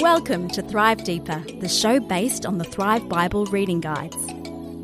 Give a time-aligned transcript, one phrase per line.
[0.00, 4.16] Welcome to Thrive Deeper, the show based on the Thrive Bible reading guides.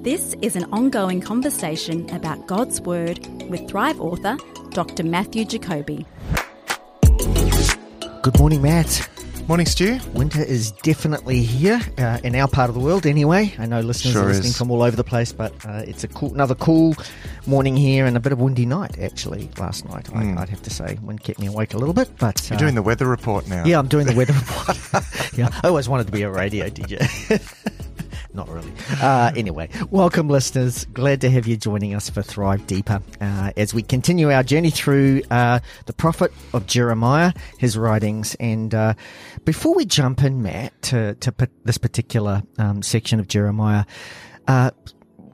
[0.03, 4.37] This is an ongoing conversation about God's Word with Thrive author
[4.73, 5.05] Dr.
[5.05, 6.05] Matthew Jacoby.
[8.21, 9.09] Good morning, Matt.
[9.49, 10.01] Morning, Stu.
[10.13, 13.55] Winter is definitely here uh, in our part of the world, anyway.
[13.61, 14.59] I know listeners Sure are listening is.
[14.59, 16.97] from all over the place, but uh, it's a cool, another cool
[17.47, 18.99] morning here and a bit of windy night.
[18.99, 22.11] Actually, last night I, I'd have to say, wind kept me awake a little bit.
[22.19, 22.55] But Hmm.
[22.55, 23.65] You're uh, doing the weather report now.
[23.65, 24.79] yeah, I'm doing the weather report.
[25.39, 26.99] yeah, I always wanted to be a radio DJ.
[28.37, 28.71] Not really.
[29.01, 30.85] Uh, anyway, welcome, listeners.
[30.93, 34.69] Glad to have you joining us for Thrive Deeper uh, as we continue our journey
[34.69, 38.35] through uh, the prophet of Jeremiah, his writings.
[38.39, 38.93] And uh,
[39.47, 43.87] before we jump in, Matt, to, to this particular um, section of Jeremiah,
[44.47, 44.71] uh,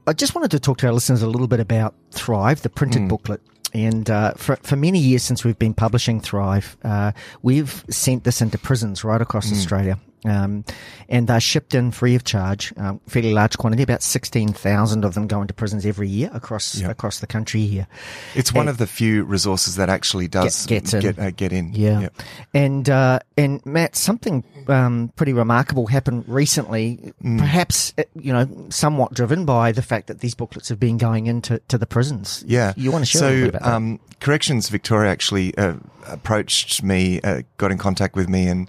[0.07, 3.09] I just wanted to talk to our listeners a little bit about Thrive, the printed
[3.09, 3.41] booklet.
[3.75, 7.11] And uh, for, for many years since we've been publishing Thrive, uh,
[7.43, 9.99] we've sent this into prisons right across Australia.
[10.25, 10.65] Um,
[11.09, 15.27] and they're shipped in free of charge, um, fairly large quantity, about 16,000 of them
[15.27, 17.87] go into prisons every year across across the country here.
[18.35, 21.01] It's one And- of the few resources that actually does Get- gets in.
[21.01, 21.73] get, uh, get in.
[21.75, 22.01] Yeah.
[22.01, 22.23] Yep.
[22.55, 27.13] And uh, and Matt, something um, pretty remarkable happened recently.
[27.23, 27.39] Mm.
[27.39, 31.27] Perhaps uh, you know, somewhat driven by the fact that these booklets have been going
[31.27, 32.45] into to the prisons.
[32.47, 32.73] Yeah.
[32.77, 35.75] you want to share so, a bit about um, Corrections Victoria actually uh,
[36.07, 38.69] approached me, uh, got in contact with me, and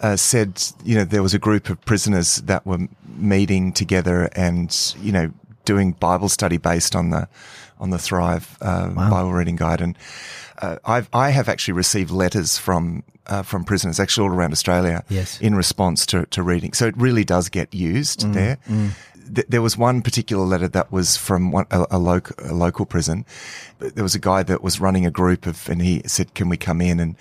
[0.00, 4.94] uh, said, you know, there was a group of prisoners that were meeting together and,
[5.02, 5.32] you know,
[5.64, 7.28] doing Bible study based on the
[7.80, 9.96] on the Thrive uh, Bible reading guide, and
[10.60, 13.02] uh, I've I have actually received letters from.
[13.30, 15.38] Uh, from prisoners, actually all around Australia, Yes.
[15.38, 16.72] in response to, to reading.
[16.72, 18.56] So it really does get used Mm, there.
[19.34, 22.86] Th- there was one particular letter that was from one, a, a, local, a local
[22.86, 23.26] prison.
[23.80, 26.56] There was a guy that was running a group of, and he said, "Can we
[26.56, 27.16] come in?" And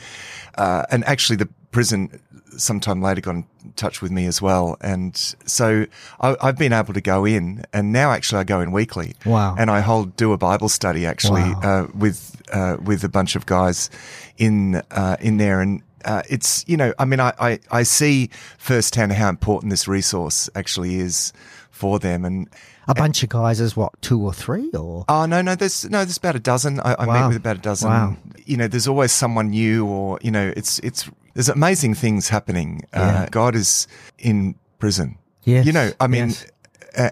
[0.56, 2.22] uh, and actually, the prison
[2.58, 3.46] sometime later got in
[3.76, 4.78] touch with me as well.
[4.82, 5.86] And so
[6.22, 9.16] I, I've been able to go in, and now actually I go in weekly.
[9.26, 9.56] Wow.
[9.58, 11.62] And I hold do a Bible study actually Wow.
[11.64, 13.90] uh, with uh, with a bunch of guys
[14.38, 18.30] in uh, in there, and uh, it's you know I mean I, I I see
[18.58, 21.34] firsthand how important this resource actually is
[21.72, 22.48] for them, and
[22.88, 26.06] a bunch of guys is what two or three or Oh no, no, there's no,
[26.06, 26.80] there's about a dozen.
[26.80, 27.22] I, I Wow.
[27.22, 27.90] meet with about a dozen.
[27.90, 28.16] Wow.
[28.46, 32.82] You know, there's always someone new, or you know, it's it's there's amazing things happening.
[32.92, 33.02] Yeah.
[33.02, 33.88] Uh, God is
[34.18, 35.20] in prison.
[35.44, 36.46] Yes, You know, I mean, yes.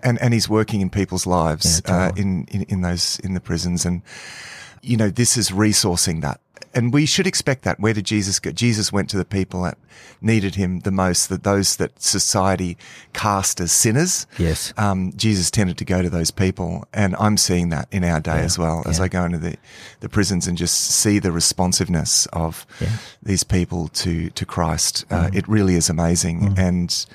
[0.04, 3.40] and and He's working in people's lives Yeah, uh, in, in in those in the
[3.40, 4.02] prisons, and
[4.82, 6.42] you know, this is resourcing that.
[6.76, 7.80] And we should expect that.
[7.80, 8.52] Where did Jesus go?
[8.52, 9.78] Jesus went to the people that
[10.22, 12.78] needed him the most, that those that society
[13.14, 17.70] cast as sinners yes um, Jesus tended to go to those people, and I'm seeing
[17.70, 19.00] that in our day as well as.
[19.00, 19.56] I go into the,
[20.02, 22.88] the prisons and just see the responsiveness of Yeah.
[22.88, 23.30] Mm-hmm.
[23.30, 25.06] these people to to Christ.
[25.10, 27.06] Uh, It really is amazing, and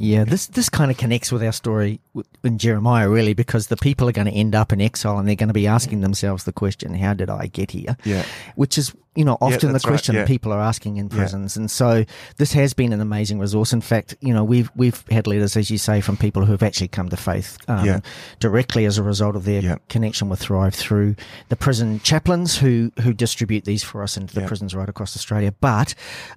[0.00, 1.98] Yeah, this this kind of connects with our story
[2.44, 5.34] in Jeremiah, really, because the people are going to end up in exile and they're
[5.44, 8.22] going to be asking themselves the question, "How did I get here?" Yeah.
[8.56, 10.26] which is you know often the that's right, question yeah.
[10.26, 12.04] people are asking in prisons, and so
[12.36, 13.72] this has been an amazing resource.
[13.72, 16.62] In fact, you know we've we've had letters, as you say, from people who have
[16.62, 18.00] actually come to faith um, Yeah.
[18.38, 19.76] directly as a result of their Yeah.
[19.88, 21.16] connection with Thrive through
[21.48, 24.46] the prison chaplains who who distribute these for us into the Yeah.
[24.48, 25.52] prisons right across Australia.
[25.60, 25.94] But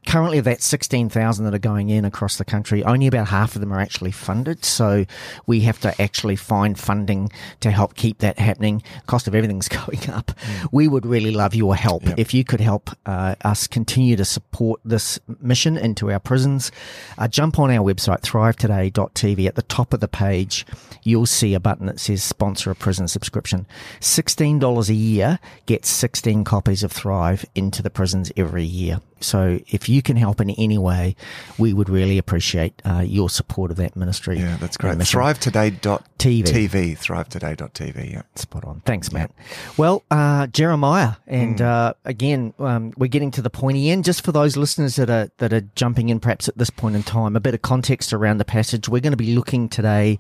[0.08, 3.54] currently, of that sixteen thousand that are going in across the country, only about half
[3.56, 4.66] of them are actually funded.
[4.66, 5.06] So
[5.46, 8.81] we have to actually find funding to help keep that happening.
[9.06, 10.31] Cost of everything's going up.
[10.72, 12.16] We would really love your help Yeah.
[12.18, 12.71] if you could help
[13.06, 16.72] uh, us continue to support this mission into our prisons.
[17.18, 19.48] Uh, jump on our website thrivetoday.tv.
[19.48, 20.66] At the top of the page,
[21.04, 23.68] you'll see a button that says sponsor a prison subscription.
[24.00, 29.00] $16 a year gets 16 copies of Thrive into the prisons every year.
[29.24, 31.16] So if you can help in any way,
[31.58, 34.40] we would really appreciate uh, your support of that ministry.
[34.40, 34.98] yeah, that's great.
[34.98, 36.98] ThriveToday.tv, TV.
[36.98, 38.12] ThriveToday.tv.
[38.12, 38.22] Yeah.
[38.36, 38.81] Spot on.
[38.86, 39.31] Thanks, Matt.
[39.78, 41.66] Well, uh, Jeremiah, and Hmm.
[41.66, 44.04] uh, again, um, we're getting to the pointy end.
[44.06, 47.04] Just for those listeners that are that are jumping in, perhaps at this point in
[47.04, 48.88] time, a bit of context around the passage.
[48.90, 50.19] We're going to be looking today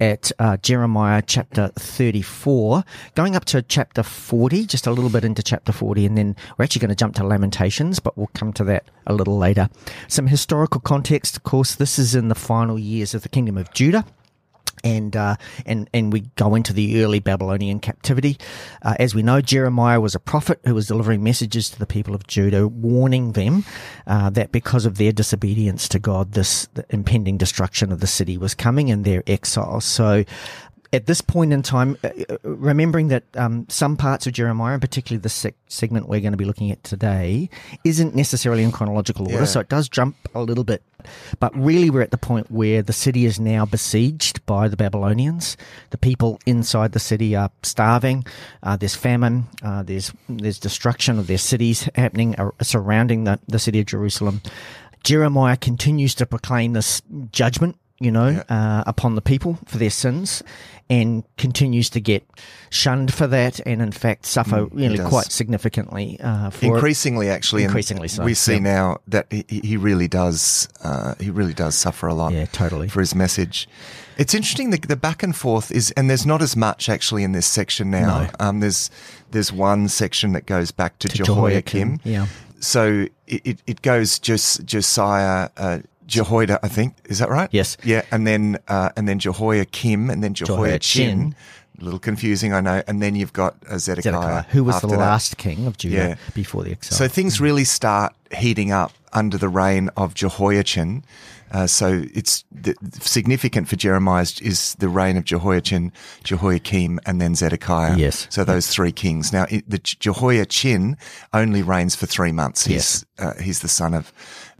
[0.00, 2.84] at uh, Jeremiah chapter thirty-four,
[3.14, 6.64] going up to chapter forty, just a little bit into chapter forty, and then we're
[6.64, 9.68] actually going to jump to Lamentations, but we'll come to that a little later.
[10.08, 11.74] Some historical context, of course.
[11.74, 14.04] This is in the final years of the kingdom of Judah
[14.82, 18.38] and uh, and and we go into the early Babylonian captivity.
[18.80, 22.14] Uh, as we know, Jeremiah was a prophet who was delivering messages to the people
[22.14, 23.64] of Judah, warning them
[24.06, 28.54] uh, that because of their disobedience to God, this impending destruction of the city was
[28.54, 29.80] coming and their exile.
[29.80, 30.24] So.
[30.92, 34.80] At this point in time, uh, uh, remembering that um, some parts of Jeremiah, and
[34.82, 37.48] particularly the segment we're going to be looking at today,
[37.84, 39.44] isn't necessarily in chronological order, Yeah.
[39.44, 40.82] so it does jump a little bit.
[41.38, 45.56] But really, we're at the point where the city is now besieged by the Babylonians.
[45.90, 48.24] The people inside the city are starving.
[48.62, 49.46] Uh, there's famine.
[49.62, 54.42] Uh, there's there's destruction of their cities happening uh, surrounding the, the city of Jerusalem.
[55.04, 57.00] Jeremiah continues to proclaim this
[57.32, 60.42] judgment you know, uh, upon the people for their sins
[60.90, 62.26] and continues to get
[62.68, 66.68] shunned for that and, in fact, suffer really quite significantly uh, for it.
[66.74, 68.58] increasingly actually and Increasingly so, we see yeah.
[68.58, 72.88] now that he, he really does uh, he really does suffer a lot Yeah, totally.
[72.88, 73.68] for his message
[74.18, 77.32] it's interesting the, the back and forth is and there's not as much actually in
[77.32, 78.30] this section now No.
[78.40, 78.90] um, there's
[79.30, 82.26] there's one section that goes back to, To Jehoiakim, Jehoiakim, yeah.
[82.58, 85.78] so it, it, goes Jos, Josiah uh,
[86.10, 87.48] Jehoiada, I think, is that right?
[87.52, 87.76] Yes.
[87.84, 91.34] Yeah, and then uh, and then Jehoiakim, and then Jehoiachin.
[91.80, 92.82] A little confusing, I know.
[92.86, 94.98] And then you've got uh, Zedekiah, Zedekiah, who was the after that.
[94.98, 96.14] last king of Judah Yeah.
[96.34, 96.98] before the exile.
[96.98, 101.04] So things really start heating up under the reign of Jehoiachin.
[101.52, 105.90] Uh, so it's the, significant for Jeremiah is, the reign of Jehoiachin,
[106.22, 107.96] Jehoiakim, and then Zedekiah.
[107.96, 108.26] Yes.
[108.30, 109.32] So those three kings.
[109.32, 110.96] Now it, the Jehoiachin
[111.32, 112.66] only reigns for three months.
[112.66, 114.12] He's uh, he's the son of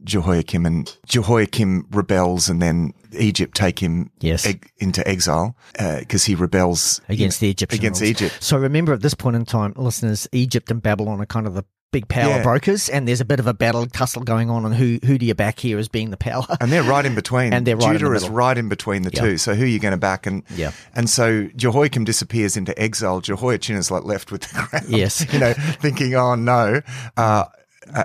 [0.05, 4.47] Jehoiakim, and Jehoiakim rebels, and then Egypt take him Yes.
[4.47, 5.57] eg- into exile
[5.99, 7.79] because he rebels against the Egyptians.
[7.81, 8.37] against Egypt.
[8.41, 11.65] So remember at this point in time, listeners, Egypt and Babylon are kind of the
[11.93, 12.43] big power Yeah.
[12.45, 15.27] brokers, and there's a bit of a battle tussle going on, and who who do
[15.27, 16.47] you back here as being the power?
[16.61, 17.53] And they're right in between.
[17.53, 19.21] And they're right in Judah the is right in between the Yeah.
[19.23, 19.39] two.
[19.39, 20.25] So who are you going to back?
[20.25, 20.71] And Yeah.
[20.95, 23.21] and so Jehoiakim disappears into exile.
[23.21, 24.85] Jehoiachin is like left with the crown.
[24.89, 25.27] Yes.
[25.33, 26.81] you know, thinking, oh no.
[27.17, 27.47] Uh,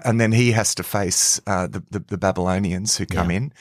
[0.05, 3.37] and then he has to face uh, the, the the Babylonians who come Yeah.
[3.37, 3.53] in.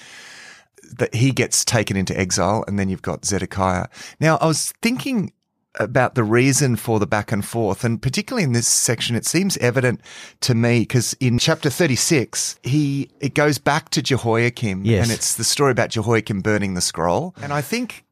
[0.99, 3.87] That he gets taken into exile, and then you've got Zedekiah.
[4.21, 5.33] Now, I was thinking
[5.81, 9.57] about the reason for the back and forth, and particularly in this section, it seems
[9.57, 10.01] evident
[10.43, 15.03] to me because in chapter thirty-six, he it goes back to Jehoiakim, Yes.
[15.05, 18.05] and it's the story about Jehoiakim burning the scroll, and I think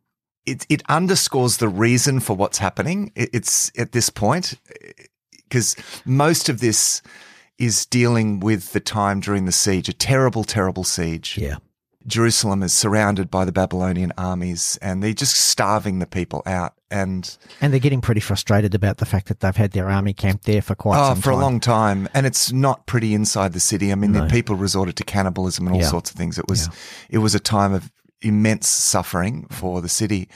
[0.46, 3.12] it it underscores the reason for what's happening.
[3.14, 4.54] It, it's at this point
[5.48, 7.00] because most of this
[7.62, 11.38] is dealing with the time during the siege, a terrible, terrible siege.
[11.38, 11.56] yeah.
[12.04, 16.74] Jerusalem is surrounded by the Babylonian armies and they're just starving the people out.
[16.90, 20.44] And And they're getting pretty frustrated about the fact that they've had their army camped
[20.44, 21.34] there for quite oh, for time.
[21.34, 22.08] a long time.
[22.12, 23.92] And it's not pretty inside the city.
[23.92, 24.28] I mean, the No.
[24.28, 25.88] people resorted to cannibalism and all Yeah.
[25.90, 26.38] sorts of things.
[26.38, 26.68] It was,
[27.08, 30.28] it was a time of immense suffering for the city.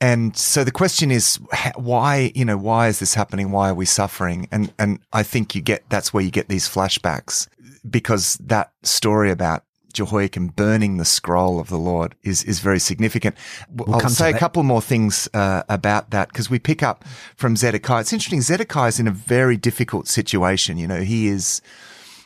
[0.00, 1.36] And so the question is,
[1.76, 3.50] why, you know, why is this happening?
[3.50, 4.48] Why are we suffering?
[4.50, 7.48] And, and I think you get, that's where you get these flashbacks
[7.88, 13.36] because that story about Jehoiakim burning the scroll of the Lord is, is very significant.
[13.70, 17.04] We'll I'll say a couple more things uh, about that because we pick up
[17.36, 18.00] from Zedekiah.
[18.00, 18.40] It's interesting.
[18.40, 20.78] Zedekiah is in a very difficult situation.
[20.78, 21.60] You know, he is,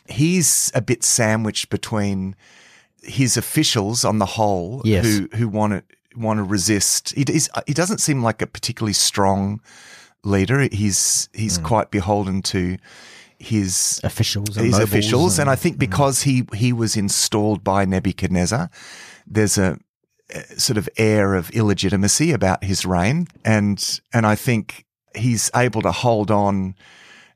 [0.07, 2.35] he's a bit sandwiched between
[3.03, 5.05] his officials on the whole Yes.
[5.05, 5.83] who, who want to,
[6.17, 7.13] want to resist.
[7.15, 7.25] He,
[7.67, 9.61] he doesn't seem like a particularly strong
[10.23, 10.67] leader.
[10.71, 11.63] He's, he's mm.
[11.63, 12.77] quite beholden to
[13.37, 15.79] his Officials and his officials, and, and- I think mm.
[15.79, 18.69] because he he was installed by Nebuchadnezzar,
[19.27, 19.77] there's a,
[20.33, 24.85] a sort of air of illegitimacy about his reign, and and I think
[25.15, 26.75] he's able to hold on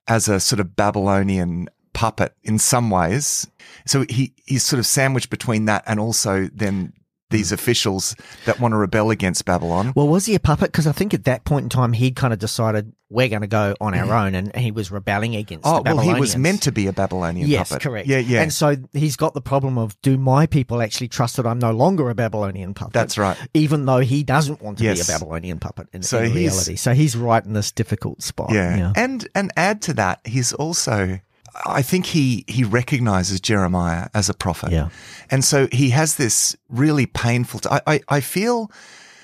[0.08, 3.48] as a sort of Babylonian puppet in some ways.
[3.86, 6.94] So he he's sort of sandwiched between that and also then
[7.30, 7.56] these hmm.
[7.56, 9.94] officials that want to rebel against Babylon.
[9.96, 10.72] Well, was he a puppet?
[10.72, 13.48] Because I think at that point in time, he'd kind of decided we're going to
[13.48, 14.12] go on our hmm.
[14.12, 17.48] own, and he was rebelling against Oh well, he was meant to be a Babylonian
[17.48, 17.84] Yes, puppet.
[17.84, 18.08] correct.
[18.08, 18.42] Yeah, yeah.
[18.42, 21.72] And so he's got the problem of do my people actually trust that I'm no
[21.72, 22.94] longer a Babylonian puppet?
[22.94, 23.38] That's right.
[23.54, 25.08] Even though he doesn't want to Yes.
[25.08, 26.76] be a Babylonian puppet in, So in reality.
[26.76, 28.52] So he's right in this difficult spot.
[28.52, 28.94] Yeah.
[28.96, 31.20] And and add to that, he's also
[31.66, 34.72] I think he he recognizes Jeremiah as a prophet.
[34.72, 34.90] Yeah.
[35.30, 38.72] And so he has this really painful t- I, I I feel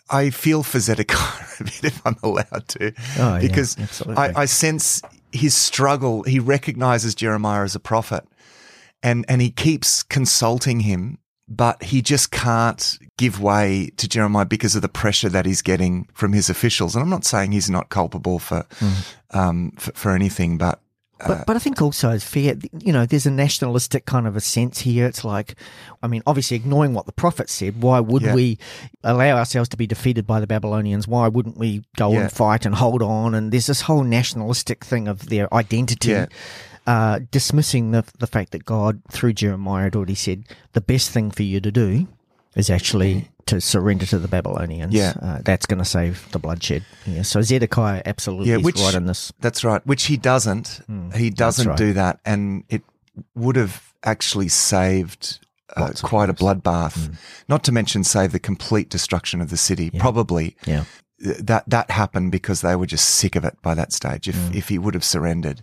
[0.10, 2.94] I feel for Zedekiah a bit if I'm allowed to.
[3.20, 4.24] Oh, because absolutely.
[4.24, 5.01] I, I sense
[5.32, 6.24] his struggle.
[6.24, 8.25] He recognizes Jeremiah as a prophet
[9.01, 14.75] and and he keeps consulting him but he just can't give way to Jeremiah because
[14.75, 16.96] of the pressure that he's getting from his officials.
[16.96, 18.65] And I'm not saying he's not culpable for
[19.32, 20.82] um, for, for anything, but
[21.19, 24.41] But, but I think also it's fair, you know, there's a nationalistic kind of a
[24.41, 25.05] sense here.
[25.05, 25.55] It's like,
[26.03, 28.36] I mean, obviously ignoring what the prophet said, why would Yeah.
[28.36, 28.57] we
[29.03, 31.07] allow ourselves to be defeated by the Babylonians?
[31.07, 32.22] Why wouldn't we go Yeah.
[32.24, 33.34] and fight and hold on?
[33.34, 36.10] And there's this whole nationalistic thing of their identity.
[36.12, 36.25] Yeah.
[36.88, 40.43] Uh, dismissing the the fact that God through Jeremiah had already said
[40.74, 42.07] the best thing for you to do
[42.55, 44.93] is actually to surrender to the Babylonians.
[44.93, 45.13] Yeah.
[45.21, 46.83] Uh, that's going to save the bloodshed.
[47.05, 47.21] Yeah.
[47.21, 49.31] So Zedekiah absolutely Yeah, is which- right in this.
[49.39, 49.85] That's right.
[49.85, 50.81] Which he doesn't.
[51.15, 51.77] He doesn't right.
[51.77, 52.81] do that, and it
[53.35, 55.39] would have actually saved
[55.75, 57.15] uh, quite a bloodbath.
[57.47, 59.89] Not to mention save the complete destruction of the city.
[59.91, 60.85] Probably Yeah.
[61.19, 64.27] that that happened because they were just sick of it by that stage.
[64.27, 65.62] If if he would have surrendered,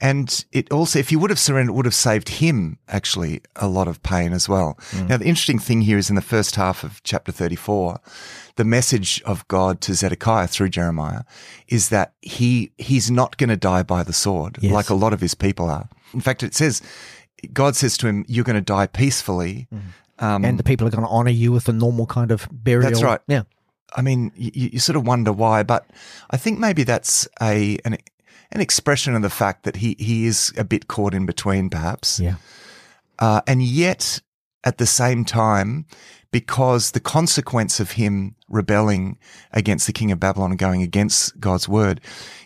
[0.00, 3.68] and it also if he would have surrendered, it would have saved him actually a
[3.68, 4.78] lot of pain as well.
[5.08, 8.00] Now the interesting thing here is in the first half of chapter thirty four,
[8.56, 11.22] the message of God to Zedekiah through Jeremiah
[11.68, 14.72] is that he he's not going to die by the sword Yes.
[14.72, 15.88] like a lot of his people are.
[16.12, 16.82] In fact, it says
[17.52, 19.68] God says to him, "You're going to die peacefully."
[20.20, 22.88] Um, and the people are going to honor you with a normal kind of burial.
[22.88, 23.20] That's right.
[23.26, 23.42] Yeah.
[23.96, 25.88] I mean, you, you sort of wonder why, but
[26.30, 27.96] I think maybe that's a an,
[28.54, 32.18] an expression of the fact that he he is a bit caught in between, perhaps,
[32.20, 32.36] Yeah.
[33.18, 34.20] uh, and yet
[34.64, 35.84] at the same time,
[36.30, 39.18] because the consequence of him rebelling
[39.52, 42.00] against the king of Babylon and going against God's word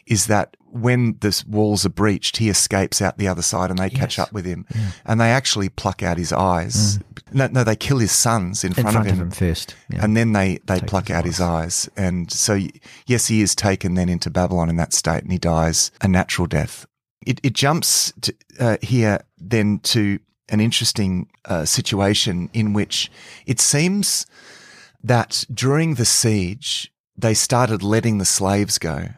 [0.06, 3.90] is that when the walls are breached, he escapes out the other side and they
[3.90, 4.66] catch up with him,
[5.04, 6.98] and they actually pluck out his eyes.
[7.32, 9.22] No, no, they kill his sons in In front, front of him.
[9.22, 9.74] him first.
[9.90, 10.04] Yeah.
[10.04, 11.88] and then they they Take pluck his out his eyes.
[11.96, 12.58] And so
[13.06, 16.46] yes he is taken then into babylon in that state and he dies a natural
[16.46, 16.86] death.
[17.26, 23.10] It, it jumps to, uh, here then to an interesting uh, situation in which
[23.46, 24.24] it seems
[25.02, 29.08] that during the siege they started letting the slaves go.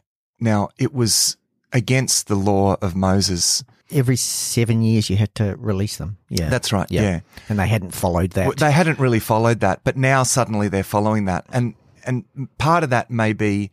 [0.41, 1.37] Now it was
[1.73, 6.17] against the law of moses Every seven years you had to release them.
[6.29, 6.49] Yeah.
[6.49, 7.21] that's right yeah.
[7.49, 8.57] And they hadn't followed that.
[8.57, 11.75] They hadn't really followed that, but now suddenly they're following that, and
[12.05, 12.25] and
[12.59, 13.71] part of that may be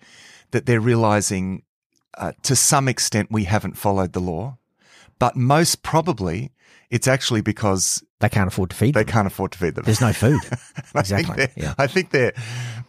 [0.51, 1.63] that they're realizing,
[2.17, 4.57] uh, to some extent, we haven't followed the law,
[5.19, 6.51] but most probably
[6.89, 9.01] it's actually because they can't afford to feed them.
[9.01, 9.13] they them.
[9.13, 9.83] can't afford to feed them.
[9.85, 10.39] There's no food.
[10.45, 11.35] I think exactly.
[11.35, 11.73] they're- Yeah.
[11.77, 12.33] I think they're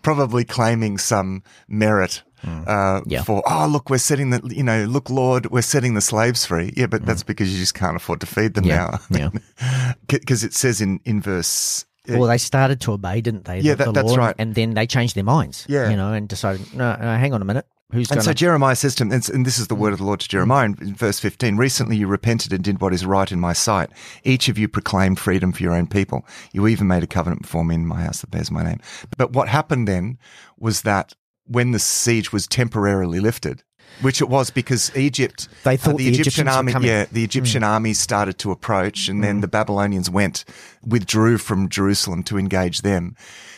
[0.03, 2.23] probably claiming some merit.
[2.45, 2.69] Mm.
[2.69, 3.23] Uh, Yeah.
[3.25, 6.73] For oh look we're setting the you know look Lord we're setting the slaves free
[6.77, 7.27] yeah but that's mm.
[7.27, 8.99] because you just can't afford to feed them Yeah.
[9.11, 9.33] now
[9.67, 9.95] Yeah.
[10.07, 13.59] because it says in in verse uh, Well, they started to obey, didn't they?
[13.61, 14.37] Yeah, the, that- the that's law, right.
[14.39, 15.67] And then they changed their minds.
[15.69, 15.91] Yeah.
[15.91, 17.67] You know, and decided, no, no hang on a minute.
[17.91, 18.33] Who's And going so.
[18.35, 20.95] Jeremiah says to him, and this is the word of the Lord to Jeremiah in
[20.95, 23.89] verse 15 Recently you repented and did what is right in my sight.
[24.25, 26.27] Each of you proclaimed freedom for your own people.
[26.53, 28.81] You even made a covenant before me in my house that bears my name.
[29.17, 30.19] But what happened then
[30.59, 31.15] was that
[31.47, 33.63] when the siege was temporarily lifted,
[34.03, 36.73] which it was because Egypt, They uh, thought the Egyptians were army.
[36.73, 36.85] Hmm.
[36.85, 40.45] yeah, the Egyptian army started to approach, and then the Babylonians went,
[40.87, 43.17] withdrew from Jerusalem to engage them,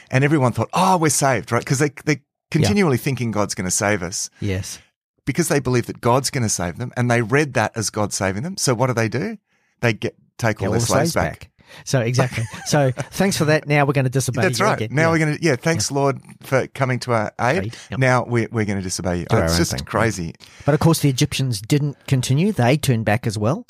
[0.08, 1.64] and everyone thought, "Oh, we're saved," right?
[1.64, 4.78] Because they they continually thinking God's going to save us yes.
[5.24, 8.12] because they believe that God's going to save them, and they read that as God
[8.12, 8.56] saving them.
[8.56, 9.38] So what do they do?
[9.80, 11.40] They get take all all their the slaves slaves back.
[11.40, 11.50] back.
[11.84, 12.42] So, exactly.
[12.66, 13.68] So, thanks for that.
[13.68, 14.80] Now we're going to disobey That's you right.
[14.80, 14.88] again.
[14.92, 15.10] Now Yeah.
[15.12, 15.54] we're going to yeah.
[15.56, 17.76] Thanks Lord for coming to our aid.
[17.90, 18.00] Yep.
[18.00, 19.26] Now we're we're going to disobey you.
[19.30, 19.84] Our it's just thing.
[19.84, 20.34] crazy.
[20.66, 22.50] But of course, the Egyptians didn't continue.
[22.52, 23.66] They turned back as well.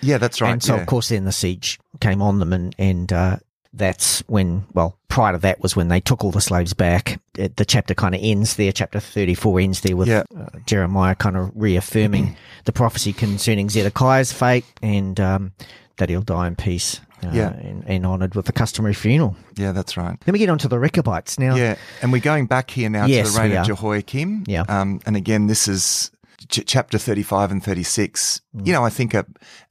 [0.00, 0.52] Yeah, that's right.
[0.52, 0.80] and so, yeah.
[0.80, 3.36] of course, then the siege came on them, and and uh,
[3.74, 7.20] that's when, well, prior to that was when they took all the slaves back.
[7.36, 8.72] It, the chapter kind of ends there.
[8.72, 10.24] Chapter thirty four ends there with Yeah.
[10.38, 15.52] uh, Jeremiah kind of reaffirming the prophecy concerning Zedekiah's fate and um,
[15.96, 17.00] that he'll die in peace.
[17.24, 17.52] Uh, Yeah.
[17.52, 19.36] and, and honoured with the customary funeral.
[19.56, 20.18] yeah, that's right.
[20.24, 21.54] Then we get on to the Rechabites now.
[21.54, 23.66] Yeah, and we're going back here now Yes, to the reign of.
[23.66, 24.44] Jehoiakim.
[24.48, 24.64] Yeah.
[24.68, 26.10] Um, and again, this is
[26.48, 28.40] ch- chapter 35 and 36.
[28.56, 28.66] Mm.
[28.66, 29.22] You know, I think, uh,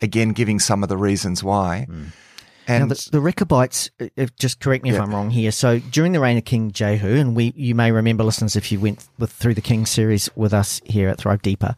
[0.02, 1.88] again, giving some of the reasons why.
[1.90, 2.06] Now,
[2.68, 5.52] And the, the Rechabites, uh, just correct me if I'm wrong here.
[5.52, 8.80] So during the reign of King Jehu, and we, you may remember, listeners, if you
[8.80, 11.76] went with through the King series with us here at Thrive Deeper,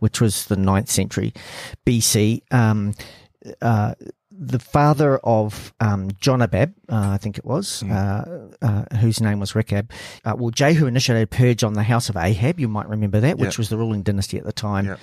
[0.00, 1.32] which was the 9th century
[1.86, 2.94] BC, um,
[3.62, 3.94] uh,
[4.36, 9.54] the father of um, Jonadab, uh, I think it was, uh, uh, whose name was
[9.54, 9.90] Rechab.
[10.24, 12.58] Uh, well, Jehu initiated a purge on the house of Ahab.
[12.58, 13.60] You might remember that, which Yeah.
[13.60, 14.86] was the ruling dynasty at the time.
[14.86, 14.96] Yeah.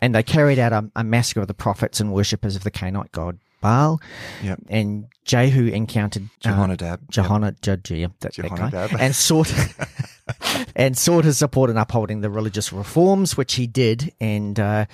[0.00, 3.10] And they carried out a, a massacre of the prophets and worshippers of the Canaanite
[3.10, 4.00] god Baal.
[4.42, 4.60] Yep.
[4.68, 6.98] And Jehu encountered uh, Jehonadab.
[7.10, 9.52] Jehonadab, Judge, yeah, that, that guy, and sought
[10.76, 14.12] and sought his support in upholding the religious reforms, which he did.
[14.20, 14.86] And uh,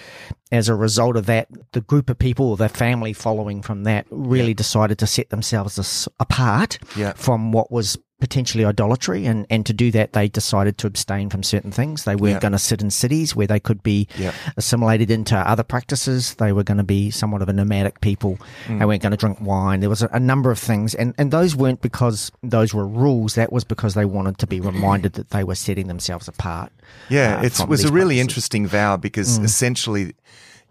[0.50, 4.54] as a result of that, the group of people, the family following from that, really
[4.54, 7.12] decided to set themselves apart Yeah.
[7.14, 9.26] from what was potentially idolatry.
[9.26, 12.04] And, and to do that, they decided to abstain from certain things.
[12.04, 12.40] They weren't Yeah.
[12.40, 14.32] going to sit in cities where they could be Yeah.
[14.56, 16.34] assimilated into other practices.
[16.36, 18.38] They were going to be somewhat of a nomadic people.
[18.66, 18.78] Mm.
[18.78, 19.80] They weren't going to drink wine.
[19.80, 23.34] There was a, a number of things, and and those weren't because those were rules.
[23.34, 26.72] That was because they wanted to be reminded that they were setting themselves apart.
[27.10, 28.20] Yeah, uh, it was a really practices.
[28.20, 30.14] interesting vow because essentially,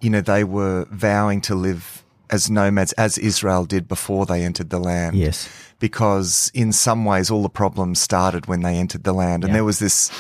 [0.02, 2.03] you know, they were vowing to live
[2.34, 5.16] as nomads as Israel did before they entered the land.
[5.16, 5.48] Yes.
[5.80, 9.44] Because in some ways, all the problems started when they entered the land.
[9.44, 9.58] And Yeah.
[9.58, 10.12] there was this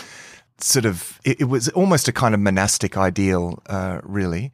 [0.59, 4.51] sort of, it, it was almost a kind of monastic ideal, uh, really.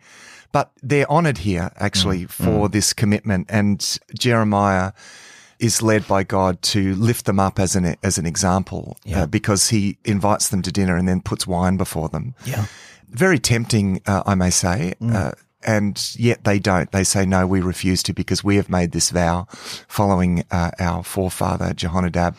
[0.52, 2.30] But they're honored here, actually, Mm.
[2.30, 3.46] for this commitment.
[3.50, 4.92] And Jeremiah
[5.60, 9.24] is led by God to lift them up as an, as an example, Yeah.
[9.24, 12.66] uh, because he invites them to dinner and then puts wine before them Yeah.
[13.12, 14.94] very tempting, uh, I may say.
[15.02, 15.32] Uh,
[15.64, 16.92] and yet they don't.
[16.92, 19.48] They say, no, we refuse to because we have made this vow
[19.88, 22.36] following uh, our forefather, Jehonadab.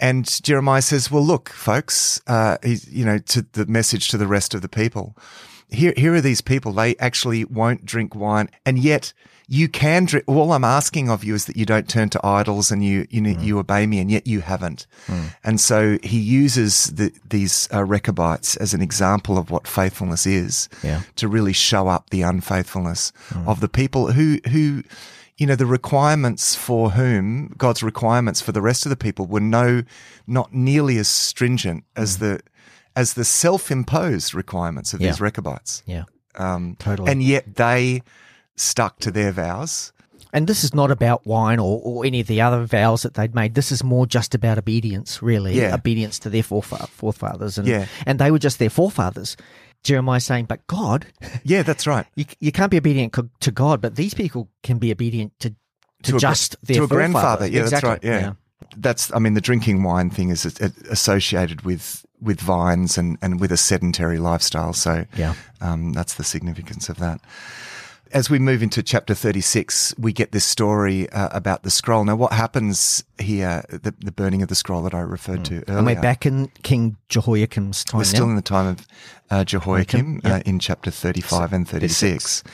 [0.00, 4.54] And Jeremiah says, well, look, folks, uh, you know, to the message to the rest
[4.54, 5.16] of the people.
[5.70, 6.72] Here, here are these people.
[6.72, 8.48] They actually won't drink wine.
[8.64, 9.12] And yet
[9.50, 10.06] you can.
[10.26, 13.20] All I'm asking of you is that you don't turn to idols and you, you
[13.22, 13.98] know, you obey me.
[13.98, 14.86] And yet you haven't.
[15.42, 20.68] And so he uses the, these uh, Rechabites as an example of what faithfulness is
[20.82, 21.00] Yeah.
[21.16, 23.12] to really show up the unfaithfulness
[23.46, 24.82] of the people who, who,
[25.38, 29.40] you know, the requirements for whom God's requirements for the rest of the people were
[29.40, 29.82] no,
[30.26, 32.40] not nearly as stringent as the,
[32.94, 35.08] as the self-imposed requirements of Yeah.
[35.08, 35.82] these Rechabites.
[35.86, 36.04] Yeah.
[36.34, 37.10] Um, Totally.
[37.10, 38.02] and yet they
[38.60, 39.92] stuck to their vows.
[40.32, 43.34] And this is not about wine or, or any of the other vows that they'd
[43.34, 43.54] made.
[43.54, 45.54] This is more just about obedience, really.
[45.54, 45.74] Yeah.
[45.74, 47.56] Obedience to their forefa- forefathers.
[47.56, 47.86] And, Yeah.
[48.04, 49.36] and they were just their forefathers.
[49.84, 51.06] Jeremiah saying, but God,
[51.44, 52.04] Yeah, that's right.
[52.14, 55.50] you, you can't be obedient to God, but these people can be obedient to,
[56.02, 57.46] to, To a just their to a grandfather.
[57.46, 57.90] Yeah, exactly.
[57.92, 58.22] that's right.
[58.22, 58.32] Yeah.
[58.76, 60.44] That's, I mean, the drinking wine thing is
[60.90, 64.72] associated with, with vines and, and with a sedentary lifestyle.
[64.74, 65.34] So, Yeah.
[65.62, 67.20] um, that's the significance of that.
[68.12, 72.04] As we move into chapter 36, we get this story uh, about the scroll.
[72.04, 75.78] Now, what happens here, the, the burning of the scroll that I referred to earlier?
[75.78, 78.30] And we're back in King Jehoiakim's time We're still now.
[78.30, 78.86] in the time of
[79.30, 80.36] uh, Jehoiakim yeah.
[80.36, 82.44] uh, in chapter 35 and 36.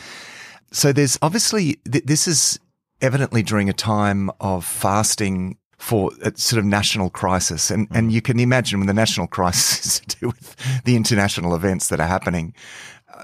[0.73, 2.59] So there's obviously, th- this is
[3.01, 7.71] evidently during a time of fasting for a sort of national crisis.
[7.71, 11.55] And, and you can imagine when the national crisis is to do with the international
[11.55, 12.55] events that are happening,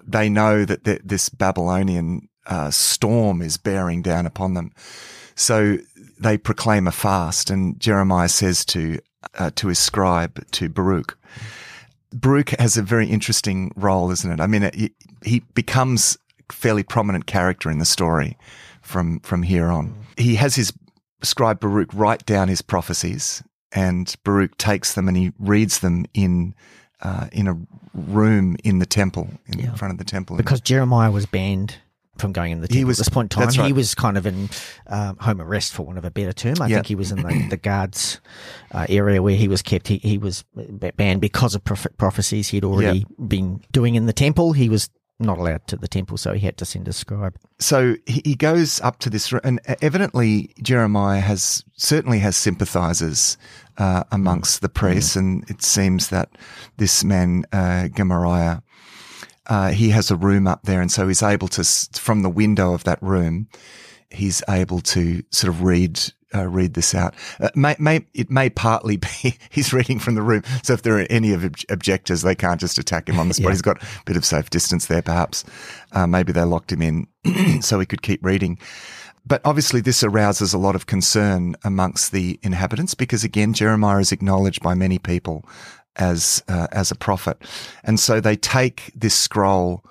[0.06, 4.72] they know that th- this Babylonian uh, storm is bearing down upon them.
[5.34, 5.78] So
[6.18, 8.98] they proclaim a fast and Jeremiah says to,
[9.38, 11.16] uh, to his scribe, to Baruch,
[12.12, 14.40] Baruch has a very interesting role, isn't it?
[14.40, 14.92] I mean, it,
[15.24, 18.36] he becomes a fairly prominent character in the story
[18.82, 19.94] from from here on.
[20.16, 20.72] He has his
[21.22, 26.54] scribe Baruch write down his prophecies, and Baruch takes them and he reads them in
[27.02, 27.56] uh, in a
[27.94, 29.74] room in the temple, in Yeah.
[29.74, 30.36] front of the temple.
[30.36, 31.76] because Jeremiah was banned
[32.18, 33.48] from going in the temple He was- at this point in time.
[33.58, 33.66] right.
[33.66, 34.50] He was kind of in
[34.88, 36.56] um, home arrest, for want of a better term.
[36.60, 36.76] I Yeah.
[36.76, 38.20] think he was in the, the guards
[38.72, 39.88] uh, area where he was kept.
[39.88, 40.44] He, he was
[40.96, 44.52] banned because of prophecies he'd already been doing in the temple.
[44.52, 47.36] He was not allowed to the temple, so he had to send a scribe.
[47.58, 53.36] so he, goes up to this, and evidently Jeremiah has certainly has sympathizers
[53.78, 56.30] uh, amongst the priests, and it seems that
[56.78, 58.60] this man uh, Gemariah,
[59.46, 61.64] uh, he has a room up there, and so he's able to,
[61.98, 63.48] from the window of that room,
[64.10, 66.00] he's able to sort of read.
[66.32, 67.12] Uh, read this out.
[67.40, 70.44] Uh, may, may, it may partly be he's reading from the room.
[70.62, 73.34] So if there are any of ob- objectors, they can't just attack him on the
[73.34, 73.46] spot.
[73.46, 73.50] Yeah.
[73.50, 75.42] He's got a bit of safe distance there, perhaps.
[75.90, 78.60] Uh, maybe they locked him in so he could keep reading.
[79.26, 84.12] But obviously, this arouses a lot of concern amongst the inhabitants because, again, Jeremiah is
[84.12, 85.44] acknowledged by many people
[85.96, 87.42] as uh, as a prophet,
[87.84, 89.84] and so they take this scroll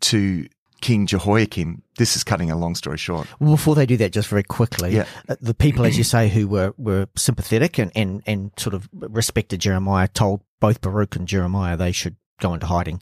[0.00, 0.48] to
[0.82, 1.82] King Jehoiakim.
[1.96, 3.26] This is cutting a long story short.
[3.40, 5.06] Well, before they do that, just very quickly, Yeah.
[5.28, 8.88] uh, the people, as you say, who were, were sympathetic and, and, and sort of
[8.92, 13.00] respected Jeremiah, told both Baruch and Jeremiah they should go into hiding.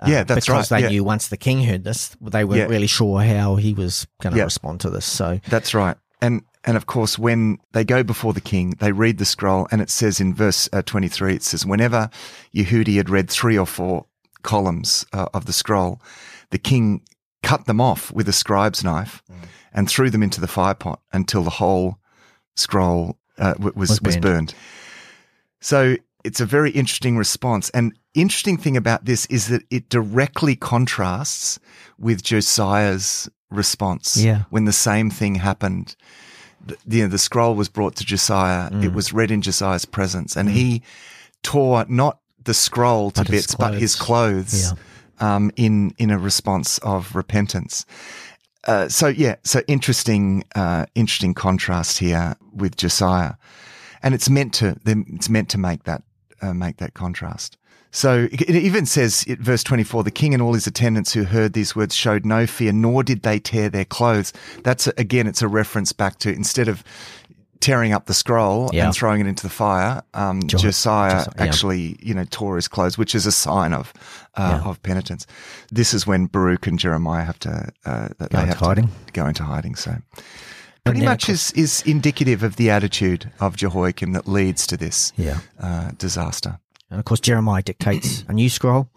[0.00, 0.90] Uh, Yeah, that's because right, they yeah.
[0.90, 2.66] knew once the king heard this, they weren't Yeah.
[2.66, 5.04] really sure how he was going to respond to this.
[5.04, 5.96] So, That's right.
[6.20, 9.80] And and of course, when they go before the king, they read the scroll, and
[9.80, 12.10] it says in verse uh, twenty three, it says, "Whenever
[12.54, 14.06] Yehudi had read three or four
[14.42, 16.00] columns uh, of the scroll,
[16.50, 17.02] the king
[17.42, 19.22] cut them off with a scribe's knife
[19.72, 21.98] and threw them into the fire pot until the whole
[22.56, 24.22] scroll uh, was Was was burned.
[24.22, 24.54] burned."
[25.60, 27.70] So it's a very interesting response.
[27.70, 31.58] And interesting thing about this is that it directly contrasts
[31.98, 34.42] with Josiah's response Yeah.
[34.50, 35.96] when the same thing happened.
[36.66, 38.70] The, you know, the scroll was brought to Josiah.
[38.70, 38.84] Mm.
[38.84, 40.82] It was read in Josiah's presence, and he
[41.42, 44.74] tore not the scroll to But bits, but his clothes
[45.20, 47.86] um, in in a response of repentance.
[48.64, 53.34] Uh, so yeah, so interesting, uh, interesting contrast here with Josiah,
[54.02, 56.02] and it's meant to it's meant to make that
[56.42, 57.56] uh, make that contrast.
[57.90, 61.54] So it even says, it, verse 24, the king and all his attendants who heard
[61.54, 64.32] these words showed no fear, nor did they tear their clothes.
[64.62, 66.84] That's, again, it's a reference back to instead of
[67.60, 68.86] tearing up the scroll Yeah.
[68.86, 71.42] and throwing it into the fire, um, Jo- Josiah Josiah, yeah.
[71.42, 73.92] actually, you know, tore his clothes, which is a sign of,
[74.36, 74.68] uh, Yeah.
[74.70, 75.26] of penitence.
[75.70, 78.90] This is when Baruch and Jeremiah have to, uh, that Go they into have hiding.
[79.06, 79.74] to go into hiding.
[79.74, 79.96] So
[80.84, 85.38] pretty much is, is indicative of the attitude of Jehoiakim that leads to this Yeah.
[85.60, 86.58] uh, disaster.
[86.90, 88.88] And of course, Jeremiah dictates a new scroll.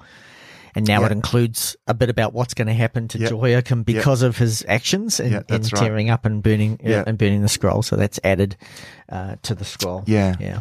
[0.76, 1.08] And now Yeah.
[1.08, 3.30] it includes a bit about what's going to happen to Yep.
[3.30, 5.82] Jehoiakim because of his actions in, Yeah, in that's right.
[5.82, 7.82] tearing up and burning uh, and burning the scroll.
[7.82, 8.56] So that's added
[9.10, 10.04] uh, to the scroll.
[10.08, 10.36] Yeah.
[10.40, 10.60] Yeah.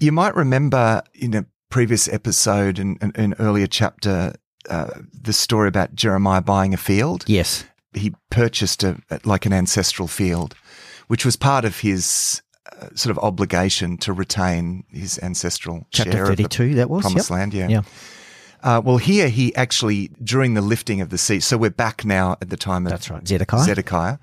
[0.00, 4.34] You might remember in a previous episode and an, earlier chapter,
[4.70, 4.88] uh,
[5.22, 7.24] the story about Jeremiah buying a field.
[7.26, 7.64] Yes.
[7.94, 10.54] He purchased a like an ancestral field,
[11.08, 12.40] which was part of his
[12.80, 17.02] uh, sort of obligation to retain his ancestral Chapter share of the 32, that was.
[17.02, 17.38] promised Yep.
[17.38, 17.54] land.
[17.54, 17.68] Yeah.
[17.68, 17.82] Yeah.
[18.62, 21.42] Uh, well, here he actually during the lifting of the siege.
[21.42, 23.26] So we're back now at the time of That's right.
[23.26, 23.64] Zedekiah.
[23.64, 24.18] Zedekiah.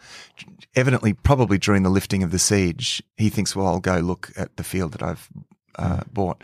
[0.76, 4.56] Evidently, probably during the lifting of the siege, he thinks, well, I'll go look at
[4.56, 5.28] the field that I've
[5.78, 6.44] uh, bought.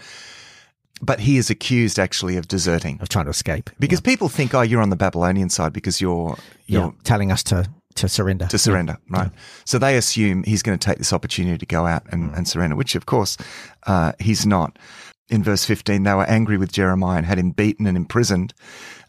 [1.02, 3.70] But he is accused actually of deserting of trying to escape.
[3.80, 7.70] because people think, oh, you're on the Babylonian side because you're, you're telling us to,
[7.96, 8.48] to surrender.
[8.48, 9.30] to surrender, right?
[9.66, 12.76] So they assume he's going to take this opportunity to go out and, and surrender,
[12.76, 13.38] which of course
[13.88, 14.78] uh, he's not.
[15.30, 18.54] In verse 15, they were angry with Jeremiah and had him beaten and imprisoned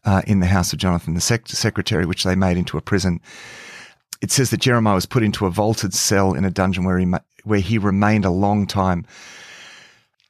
[0.04, 3.20] uh, in the house of Jonathan, the sec- secretary, which they made into a prison.
[4.22, 7.04] It says that Jeremiah was put into a vaulted cell in a dungeon where he
[7.04, 9.04] ma- where he remained a long time.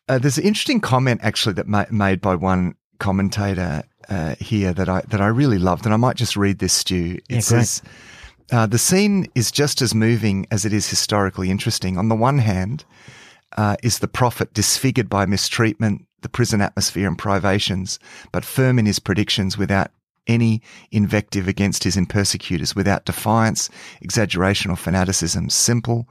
[0.08, 4.88] Uh, there's an interesting comment actually that ma- made by one commentator uh, here that
[4.88, 7.18] I that I really loved, and I might just read this, Stu.
[7.28, 7.82] It Yeah, says.
[8.52, 11.98] Uh, the scene is just as moving as it is historically interesting.
[11.98, 12.84] On the one hand,
[13.56, 17.98] uh, is the prophet disfigured by mistreatment, the prison atmosphere, and privations,
[18.32, 19.90] but firm in his predictions without
[20.26, 26.08] any invective against his persecutors, without defiance, exaggeration, or fanaticism, simple,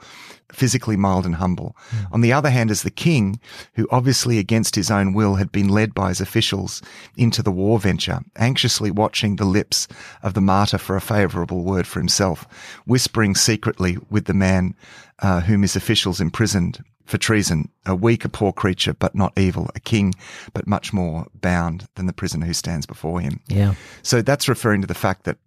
[0.51, 1.75] physically mild and humble.
[2.11, 3.39] On the other hand is the king,
[3.73, 6.81] who obviously against his own will had been led by his officials
[7.17, 9.87] into the war venture, anxiously watching the lips
[10.23, 12.47] of the martyr for a favourable word for himself,
[12.85, 14.75] whispering secretly with the man
[15.21, 19.69] uh, whom his officials imprisoned for treason, a weak, a poor creature, but not evil,
[19.75, 20.13] a king,
[20.53, 23.39] but much more bound than the prisoner who stands before him.
[23.47, 23.75] Yeah.
[24.01, 25.37] So that's referring to the fact that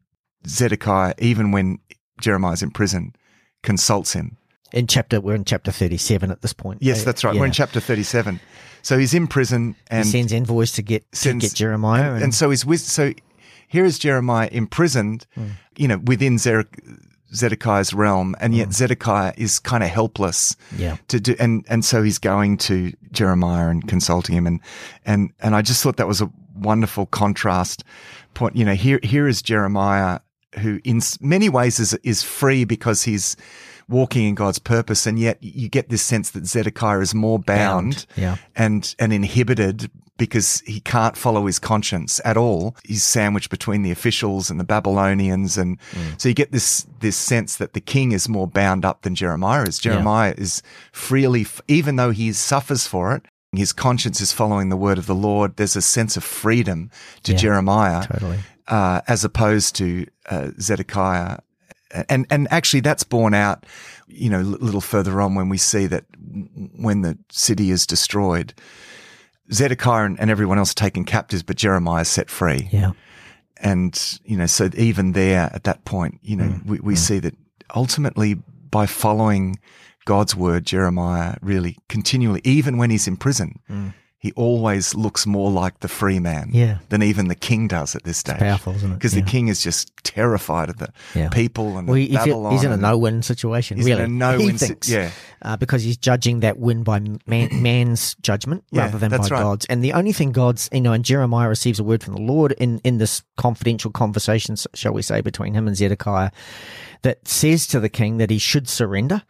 [0.46, 1.78] Zedekiah, even when
[2.20, 3.14] Jeremiah's in prison,
[3.62, 4.36] consults him.
[4.72, 6.82] In chapter, we're in chapter 37 at this point.
[6.82, 7.34] Yes, that's right.
[7.34, 8.38] We're in chapter 37.
[8.82, 12.14] So he's in prison and he sends envoys to get, to get Jeremiah.
[12.14, 13.12] and, and so he's with, so
[13.66, 15.46] here is Jeremiah imprisoned, Hmm.
[15.76, 16.66] you know, within Zer-
[17.34, 18.72] Zedekiah's realm, and yet mm.
[18.72, 20.56] Zedekiah is kind of helpless.
[20.76, 20.96] Yeah.
[21.08, 24.46] to do, and, and so he's going to Jeremiah and consulting him.
[24.46, 24.60] And,
[25.04, 27.84] and, and I just thought that was a wonderful contrast
[28.34, 28.56] point.
[28.56, 30.20] You know, here, here is Jeremiah
[30.58, 33.36] who in many ways is, is free because he's
[33.88, 35.06] walking in God's purpose.
[35.06, 38.36] And yet you get this sense that Zedekiah is more bound, Bound, yeah.
[38.56, 42.76] and, and inhibited because he can't follow his conscience at all.
[42.84, 45.56] He's sandwiched between the officials and the Babylonians.
[45.56, 45.78] And
[46.18, 49.62] so you get this, this sense that the king is more bound up than Jeremiah
[49.62, 49.78] is.
[49.78, 54.98] Jeremiah is freely, even though he suffers for it, his conscience is following the word
[54.98, 55.56] of the Lord.
[55.56, 56.90] There's a sense of freedom
[57.22, 58.38] to Yeah, Jeremiah, Totally.
[58.66, 61.38] uh, as opposed to uh, Zedekiah.
[62.10, 63.64] And and actually, that's borne out,
[64.06, 66.04] you know, a little further on when we see that
[66.76, 68.52] when the city is destroyed,
[69.52, 72.68] Zedekiah and, and everyone else are taken captives, but Jeremiah is set free.
[72.72, 72.92] Yeah.
[73.60, 76.66] And you know, so even there at that point, you know, mm.
[76.66, 76.98] we, we mm.
[76.98, 77.34] see that
[77.74, 78.34] ultimately
[78.70, 79.58] by following
[80.04, 83.92] God's word, Jeremiah really continually, even when he's in prison, mm.
[84.18, 86.78] he always looks more like the free man Yeah.
[86.88, 88.38] than even the king does at this stage.
[88.38, 88.94] powerful, isn't it?
[88.94, 89.22] Because Yeah.
[89.22, 91.28] the king is just terrified of the Yeah.
[91.28, 92.52] people and Well, Babylon.
[92.52, 93.78] he's in a no-win situation.
[93.78, 93.90] Really.
[93.90, 95.10] He's in a no-win He si- yeah.
[95.42, 99.28] Uh, because he's judging that win by man, man's judgment Yeah, rather than by right.
[99.28, 99.66] God's.
[99.66, 102.52] And the only thing God's, you know, and Jeremiah receives a word from the Lord
[102.52, 106.30] in in this confidential conversation, shall we say, between him and Zedekiah,
[107.02, 109.22] that says to the king that he should surrender.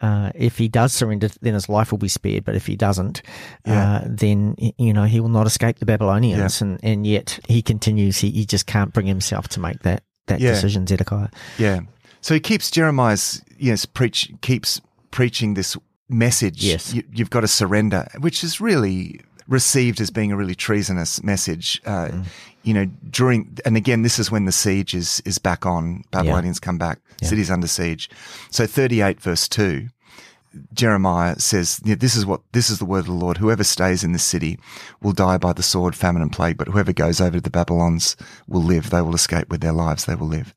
[0.00, 2.44] Uh, if he does surrender, then his life will be spared.
[2.44, 3.22] But if he doesn't,
[3.64, 3.96] Yeah.
[3.96, 6.60] uh, then you know he will not escape the Babylonians.
[6.60, 8.18] And and yet he continues.
[8.18, 10.50] He, he just can't bring himself to make that that Yeah.
[10.52, 10.86] decision.
[10.86, 11.28] Zedekiah.
[11.58, 11.80] Yeah.
[12.20, 14.80] So he keeps Jeremiah's yes preach keeps
[15.12, 15.76] preaching this
[16.08, 16.64] message.
[16.64, 16.92] Yes.
[16.92, 21.80] you, you've got to surrender, which is really received as being a really treasonous message.
[21.86, 22.24] Uh, Mm.
[22.64, 26.04] You know, during and again, this is when the siege is is back on.
[26.12, 27.00] Babylonians come back.
[27.20, 28.08] City's under siege.
[28.52, 29.88] So thirty eight verse two.
[30.72, 33.38] Jeremiah says, "This is what this is the word of the Lord.
[33.38, 34.60] Whoever stays in this city
[35.00, 36.56] will die by the sword, famine, and plague.
[36.56, 38.90] But whoever goes over to the Babylons will live.
[38.90, 40.04] They will escape with their lives.
[40.04, 40.54] They will live."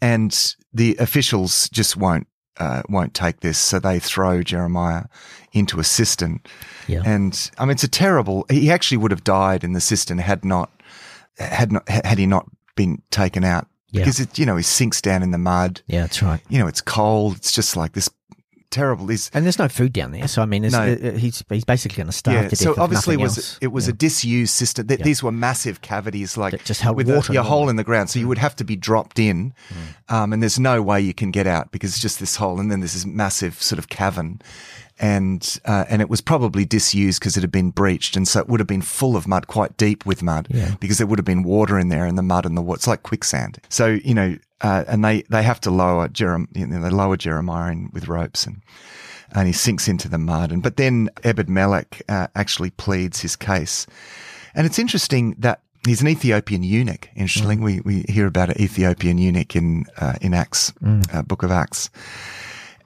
[0.00, 2.26] And the officials just won't
[2.58, 5.04] uh, won't take this, so they throw Jeremiah
[5.52, 6.40] into a cistern.
[6.86, 7.02] Yeah.
[7.04, 8.44] And I mean, it's a terrible.
[8.50, 10.70] He actually would have died in the cistern had not
[11.38, 14.02] had not had he not been taken out Yeah.
[14.02, 15.82] because it you know he sinks down in the mud.
[15.86, 16.40] Yeah, that's right.
[16.48, 17.36] You know, it's cold.
[17.36, 18.10] It's just like this
[18.70, 19.06] terrible.
[19.08, 20.80] He's And there's no food down there, so I mean, No.
[20.80, 22.58] uh, he's he's basically going to starve to death.
[22.58, 23.58] so obviously it was else.
[23.60, 23.90] it was Yeah.
[23.92, 24.86] a disused cistern.
[24.86, 25.04] Th- Yeah.
[25.04, 27.48] These were massive cavities, like That just held with water a, your Mm.
[27.48, 28.10] hole in the ground.
[28.10, 29.52] So you would have to be dropped in,
[30.08, 32.70] um, and there's no way you can get out because it's just this hole, and
[32.70, 34.40] then there's this massive sort of cavern,
[35.00, 38.48] and uh, and it was probably disused because it had been breached, and so it
[38.48, 40.74] would have been full of mud, quite deep with mud, Yeah.
[40.80, 42.78] because there would have been water in there, and the mud and the water.
[42.78, 43.58] It's like quicksand.
[43.68, 47.16] So you know, uh, and they they have to lower Jeremiah, you know, they lower
[47.16, 48.62] Jeremiah in with ropes and
[49.32, 50.52] and he sinks into the mud.
[50.52, 53.86] And but then Ebed Melech uh, actually pleads his case,
[54.54, 57.08] and it's interesting that he's an Ethiopian eunuch.
[57.14, 60.72] Interesting, we we hear about an Ethiopian eunuch in uh, in Acts,
[61.12, 61.90] uh, Book of Acts,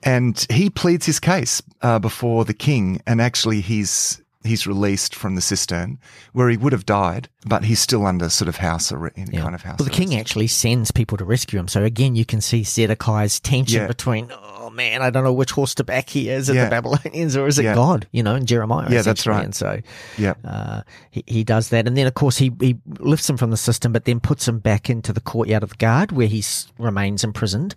[0.02, 4.21] and he pleads his case uh, before the king, and actually he's.
[4.44, 5.98] He's released from the cistern
[6.32, 9.40] where he would have died, but he's still under sort of house arrest, Yeah.
[9.40, 9.78] kind of house.
[9.78, 11.68] Well, the king actually sends people to rescue him.
[11.68, 13.86] So again, you can see Zedekiah's tension Yeah.
[13.86, 16.36] between, oh man, I don't know which horse to back here.
[16.36, 16.64] Is Yeah.
[16.64, 17.64] the Babylonians or is it.
[17.74, 18.06] God?
[18.12, 18.88] You know, and Jeremiah.
[18.90, 19.44] Yeah, that's right.
[19.44, 19.80] And so
[20.18, 20.34] Yeah.
[20.44, 21.86] uh, he, he does that.
[21.86, 24.58] And then, of course, he, he lifts him from the cistern, but then puts him
[24.58, 26.42] back into the courtyard of the guard where he
[26.78, 27.74] remains imprisoned.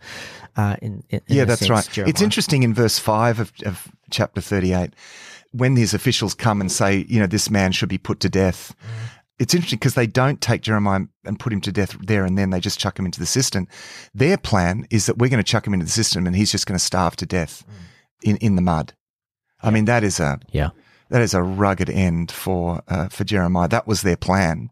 [0.57, 1.89] Uh, in, in, in yeah, that's sense, right.
[1.91, 2.09] Jeremiah.
[2.09, 4.93] It's interesting in verse five of, of chapter thirty-eight
[5.55, 8.75] when these officials come and say, you know, this man should be put to death.
[9.37, 12.49] It's interesting because they don't take Jeremiah and put him to death there and then.
[12.51, 13.67] They just chuck him into the cistern.
[14.13, 16.65] Their plan is that we're going to chuck him into the cistern and he's just
[16.67, 17.63] going to starve to death
[18.23, 18.93] in, in the mud.
[19.61, 20.69] I mean, that is a Yeah.
[21.09, 23.67] that is a rugged end for uh, for Jeremiah.
[23.67, 24.69] That was their plan,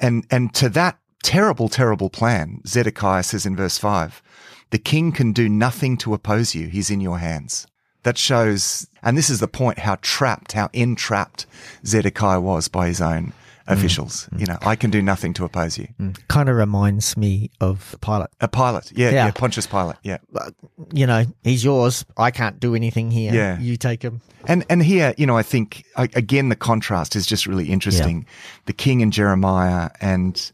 [0.00, 4.22] and and to that terrible, terrible plan, Zedekiah says in verse five,
[4.70, 7.66] "The king can do nothing to oppose you; he's in your hands."
[8.04, 11.46] That shows, and this is the point: how trapped, how entrapped
[11.86, 13.32] Zedekiah was by his own mm.
[13.72, 14.28] officials.
[14.32, 14.40] Mm.
[14.40, 15.88] You know, I can do nothing to oppose you.
[16.00, 16.18] Mm.
[16.28, 18.28] Kind of reminds me of Pilate.
[18.40, 19.26] A Pilate, yeah, Yeah.
[19.26, 20.18] yeah, Pontius Pilate, yeah.
[20.34, 20.50] Uh,
[20.92, 22.04] you know, he's yours.
[22.16, 23.32] I can't do anything here.
[23.32, 23.58] Yeah.
[23.60, 24.20] You take him.
[24.46, 28.26] And and here, you know, I think a- again the contrast is just really interesting.
[28.66, 30.50] The king and Jeremiah, and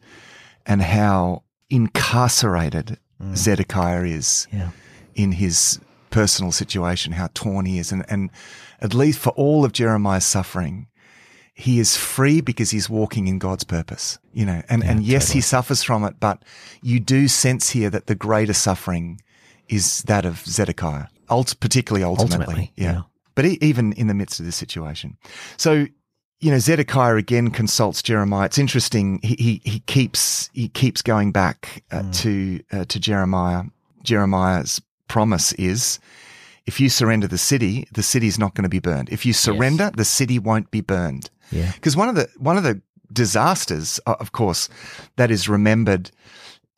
[0.67, 2.99] and how incarcerated
[3.35, 4.71] Zedekiah is Yeah.
[5.15, 8.31] in his personal situation, how torn he is, and and
[8.81, 10.87] at least for all of Jeremiah's suffering,
[11.55, 14.19] he is free because he's walking in God's purpose.
[14.33, 16.45] You know, and and yes, he suffers from it, but
[16.83, 19.21] you do sense here that the greater suffering
[19.69, 22.39] is that of Zedekiah, ult- particularly ultimately.
[22.39, 22.93] Ultimately, yeah.
[22.93, 23.03] yeah.
[23.35, 25.17] But e even in the midst of this situation,
[25.57, 25.87] so
[26.41, 28.47] you know Zedekiah again consults Jeremiah.
[28.47, 29.19] It's interesting.
[29.23, 33.65] He he, he keeps he keeps going back uh, to uh, to Jeremiah.
[34.05, 35.99] Jeremiah's promise is.
[36.67, 39.09] If you surrender the city, the city's not going to be burned.
[39.09, 41.31] If you surrender, the city won't be burned.
[41.51, 41.73] Yeah.
[41.73, 44.69] Because one of the one of the disasters, of course,
[45.17, 46.11] that is remembered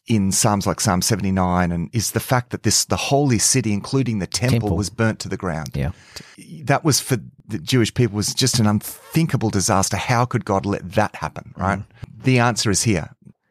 [0.07, 3.73] in Psalms like Psalm seventy nine, and is the fact that this the holy city,
[3.73, 4.77] including the temple, Temple.
[4.77, 5.71] was burnt to the ground.
[5.75, 5.91] Yeah.
[6.65, 7.17] That was for
[7.47, 9.97] the Jewish people was just an unthinkable disaster.
[9.97, 11.53] How could God let that happen?
[11.57, 11.79] Right.
[11.81, 11.85] Mm.
[12.23, 13.11] The answer is here.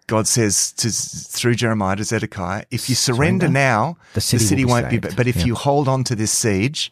[0.10, 4.69] God says to, through Jeremiah to Zedekiah, if you surrender, Surrender, now, the city will
[4.69, 4.95] be won't be.
[5.08, 5.15] saved.
[5.15, 5.45] But if Yeah.
[5.45, 6.91] you hold on to this siege,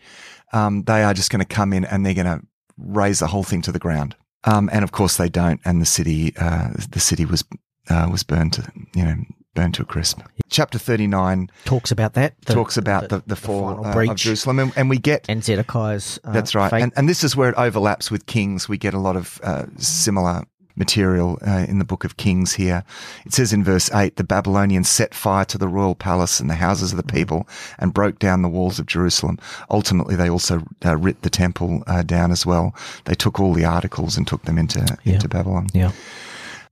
[0.54, 2.42] um, they are just going to come in and they're going to
[2.78, 4.16] raze the whole thing to the ground.
[4.44, 7.44] Um, and of course they don't, and the city, uh, the city was
[7.90, 8.64] uh, was burned to
[8.96, 9.16] you know
[9.56, 10.20] burned to a crisp.
[10.50, 12.36] Chapter thirty nine Talks about that.
[12.46, 15.44] the- talks about the, the, fall final uh, of Jerusalem, and, and we get and
[15.44, 16.20] Zedekiah's.
[16.24, 16.84] Uh, that's right, fate.
[16.84, 18.70] and and this is where it overlaps with Kings.
[18.70, 20.44] We get a lot of uh, similar
[20.78, 22.84] material uh, in the book of Kings here.
[23.26, 26.56] It says in verse 8, the Babylonians set fire to the royal palace and the
[26.56, 27.48] houses of the people
[27.80, 29.40] and broke down the walls of Jerusalem.
[29.70, 32.76] Ultimately, they also uh, ripped the temple uh, down as well.
[33.06, 35.68] They took all the articles and took them into, into Babylon.
[35.74, 35.92] yeah.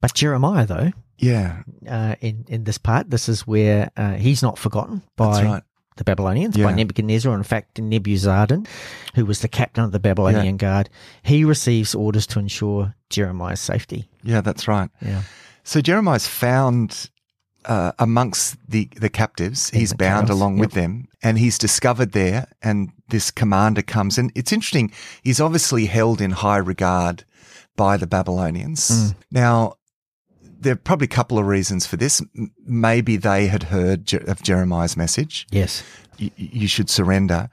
[0.02, 4.60] But Jeremiah, though, Yeah, uh, in in this part, this is where uh, he's not
[4.60, 5.64] forgotten by right.
[5.98, 6.66] The Babylonians, Yeah.
[6.66, 7.34] by Nebuchadnezzar.
[7.36, 8.68] In fact, Nebuzaradan,
[9.16, 10.90] who was the captain of the Babylonian guard,
[11.24, 14.10] he receives orders to ensure Jeremiah's safety.
[14.24, 14.90] Yeah, that's right.
[15.02, 15.22] Yeah.
[15.64, 17.10] So Jeremiah's found
[17.66, 19.70] uh, amongst the, the captives.
[19.72, 20.62] In he's the bound chaos, along yep.
[20.62, 22.48] with them and he's discovered there.
[22.62, 24.92] And this commander comes and it's interesting.
[25.24, 27.24] He's obviously held in high regard
[27.76, 28.90] by the Babylonians.
[28.90, 29.16] Mm.
[29.32, 29.74] Now,
[30.60, 32.22] there are probably a couple of reasons for this.
[32.66, 35.48] Maybe they had heard of Jeremiah's message.
[35.52, 35.84] Yes.
[36.18, 37.50] You, you should surrender.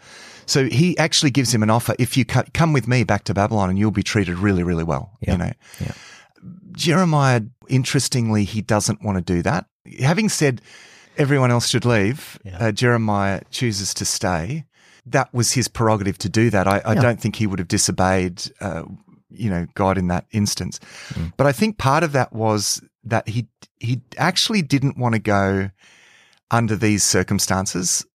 [0.47, 1.95] So he actually gives him an offer.
[1.99, 5.17] If you come with me back to Babylon and you'll be treated really, really well,
[5.21, 5.33] Yeah.
[5.33, 5.53] you know.
[5.81, 5.93] Yeah.
[6.73, 9.67] Jeremiah, interestingly, he doesn't want to do that.
[10.01, 10.61] Having said
[11.17, 12.59] everyone else should leave, Yeah.
[12.59, 14.65] uh, Jeremiah chooses to stay.
[15.07, 16.67] That was his prerogative to do that.
[16.69, 18.85] I, I don't think he would have disobeyed, uh,
[19.31, 20.79] you know, God in that instance.
[21.15, 21.33] Mm.
[21.37, 23.49] But I think part of that was that he
[23.81, 25.71] he actually didn't want to go
[26.51, 28.07] under these circumstances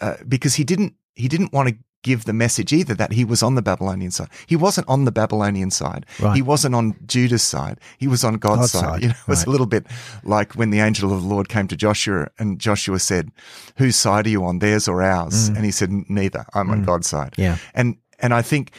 [0.00, 3.42] uh, because he didn't he didn't want to give the message either that he was
[3.42, 4.28] on the Babylonian side.
[4.46, 6.06] He wasn't on the Babylonian side.
[6.20, 6.36] Right.
[6.36, 7.80] He wasn't on Judah's side.
[7.98, 8.82] He was on God's, God's side.
[8.82, 9.46] side, You know, it was right.
[9.48, 9.86] a little bit
[10.22, 13.32] like when the angel of the Lord came to Joshua and Joshua said,
[13.78, 14.60] "Whose side are you on?
[14.60, 16.44] Theirs or ours?" And he said, "Neither.
[16.54, 17.42] I'm on God's side." Mm.
[17.42, 17.58] Yeah.
[17.74, 18.70] And and I think,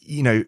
[0.00, 0.44] you know,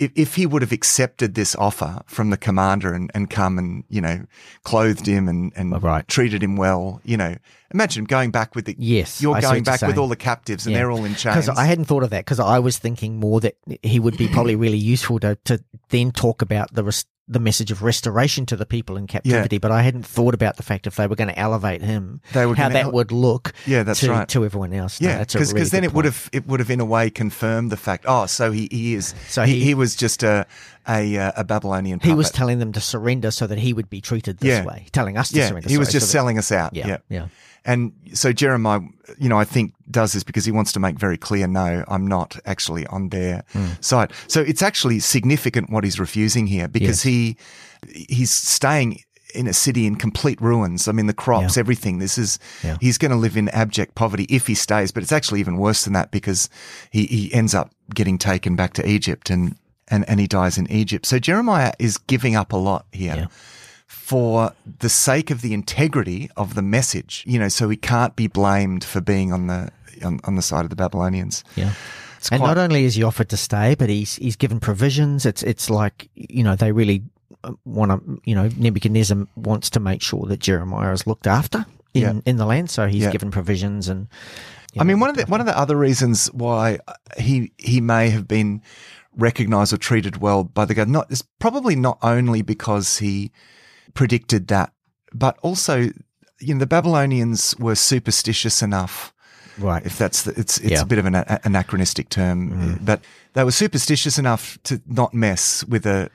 [0.00, 3.84] if, if he would have accepted this offer from the commander and, and come and,
[3.88, 4.24] you know,
[4.64, 6.08] clothed him and, and Right.
[6.08, 7.36] treated him well, you know,
[7.72, 10.66] imagine going back with the, Yes, you're I going you're back with all the captives
[10.66, 10.80] and Yeah.
[10.80, 11.46] they're all in chains.
[11.46, 14.26] Because I hadn't thought of that because I was thinking more that he would be
[14.28, 16.82] probably really useful to, to then talk about the
[17.30, 19.58] the message of restoration to the people in captivity.
[19.58, 22.44] But I hadn't thought about the fact if they were going to elevate him, They
[22.44, 24.28] were how that ele- would look Yeah, that's to, right.
[24.28, 25.00] to everyone else.
[25.00, 27.76] Yeah, because really then it would have it would have in a way confirmed the
[27.76, 28.04] fact.
[28.08, 29.14] Oh, so he, he is.
[29.28, 30.44] So he, he- he was just a
[30.88, 32.00] a, uh, a Babylonian.
[32.00, 34.64] He was telling them to surrender so that he would be treated this Yeah.
[34.64, 35.68] way, telling us to yeah, surrender.
[35.68, 36.74] he was sorry, just so that- selling us out.
[36.74, 36.96] Yeah, yeah.
[37.08, 37.26] yeah.
[37.64, 38.80] And so Jeremiah,
[39.18, 42.06] you know, I think does this because he wants to make very clear, no, I'm
[42.06, 43.66] not actually on their Hmm.
[43.80, 44.12] side.
[44.28, 47.36] So it's actually significant what he's refusing here because he,
[47.88, 49.02] he's staying
[49.34, 50.88] in a city in complete ruins.
[50.88, 51.60] I mean, the crops, Yeah.
[51.60, 51.98] everything.
[52.00, 52.76] This is, Yeah.
[52.80, 55.84] he's going to live in abject poverty if he stays, but it's actually even worse
[55.84, 56.48] than that because
[56.90, 59.54] he, he ends up getting taken back to Egypt and,
[59.86, 61.06] and, and he dies in Egypt.
[61.06, 63.26] So Jeremiah is giving up a lot here Yeah.
[63.86, 68.26] for the sake of the integrity of the message, you know, so he can't be
[68.26, 69.70] blamed for being on the
[70.04, 71.44] on, on the side of the Babylonians.
[71.56, 71.72] Yeah.
[72.18, 75.24] It's and quite- not only is he offered to stay, but he's he's given provisions.
[75.26, 77.02] It's it's like you know they really
[77.44, 81.64] uh, want to you know Nebuchadnezzar wants to make sure that Jeremiah is looked after
[81.94, 82.12] in Yeah.
[82.26, 83.10] in the land, so he's Yeah.
[83.10, 84.08] given provisions and.
[84.78, 88.10] I mean, one of the one of the other reasons why uh, he he may
[88.10, 88.62] have been
[89.16, 93.32] recognized or treated well by the government not is probably not only because he
[93.94, 94.72] predicted that,
[95.12, 95.90] but also
[96.38, 99.12] you know the Babylonians were superstitious enough
[99.60, 99.84] right.
[99.86, 100.82] if that's the, it's it's Yeah.
[100.82, 102.84] A bit of an a- anachronistic term, uh, mm-hmm.
[102.84, 103.00] but
[103.34, 106.10] they were superstitious enough to not mess with a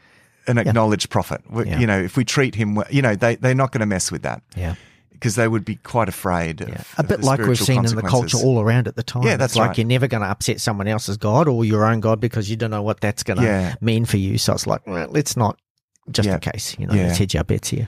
[0.48, 1.42] an acknowledged prophet.
[1.50, 1.80] We- Yeah.
[1.80, 4.22] You know, if we treat him, you know, they they're not going to mess with
[4.24, 4.76] that yeah.
[5.12, 6.62] because they would be quite afraid.
[6.62, 6.84] Of, Yeah.
[6.98, 9.24] A bit like we've seen in the culture all around at the time.
[9.24, 9.78] Yeah, that's it's like right.
[9.80, 12.72] you're never going to upset someone else's God or your own God because you don't
[12.72, 13.76] know what that's going to Yeah.
[13.82, 14.38] mean for you.
[14.38, 15.58] So it's like, well, let's not,
[16.12, 16.36] just Yeah.
[16.36, 17.08] in case, you know, Yeah.
[17.08, 17.88] let's hedge our bets here.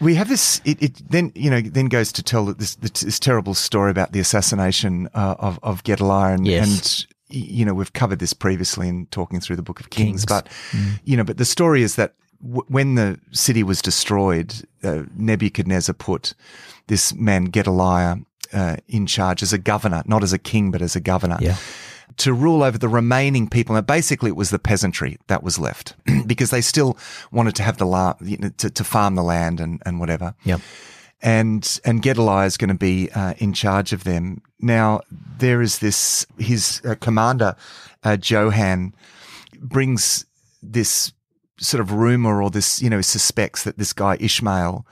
[0.00, 0.60] We have this.
[0.64, 4.20] It, it then you know then goes to tell this this, terrible story about the
[4.20, 6.66] assassination uh, of of Gedaliah, and, Yes.
[6.68, 10.24] and you know we've covered this previously in talking through the Book of Kings, Kings.
[10.24, 10.28] Mm.
[10.28, 10.48] but
[11.04, 14.54] you know, but the story is that w- when the city was destroyed,
[14.84, 16.34] uh, Nebuchadnezzar put
[16.88, 18.16] this man Gedaliah
[18.52, 21.38] uh, in charge as a governor, not as a king, but as a governor.
[21.40, 21.56] Yeah.
[22.18, 23.74] To rule over the remaining people.
[23.74, 25.94] Now, basically, it was the peasantry that was left
[26.26, 26.96] because they still
[27.30, 30.34] wanted to have the la- you know, to, to farm the land and, and whatever
[30.44, 30.60] Yep.
[31.22, 34.40] and and Gedaliah is going to be uh, in charge of them.
[34.60, 35.00] Now
[35.38, 37.54] there is this his uh, commander
[38.02, 38.94] uh, Johan
[39.60, 40.24] brings
[40.62, 41.12] this
[41.58, 44.86] sort of rumor or this you know suspects that this guy Ishmael.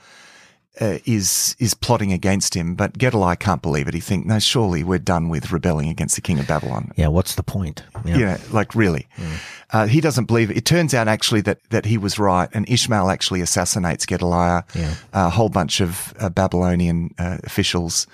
[0.81, 3.93] Uh, is is plotting against him, but Gedaliah can't believe it.
[3.93, 6.91] He thinks, no, surely we're done with rebelling against the king of Babylon.
[6.97, 7.07] Yeah.
[7.07, 7.83] What's the point?
[8.03, 8.17] Yeah.
[8.17, 9.07] Yeah, like really.
[9.71, 10.57] Uh, he doesn't believe it.
[10.57, 14.95] It turns out actually that, that he was right, and Ishmael actually assassinates Gedaliah, Yeah.
[15.13, 18.05] a whole bunch of uh, Babylonian uh, officials.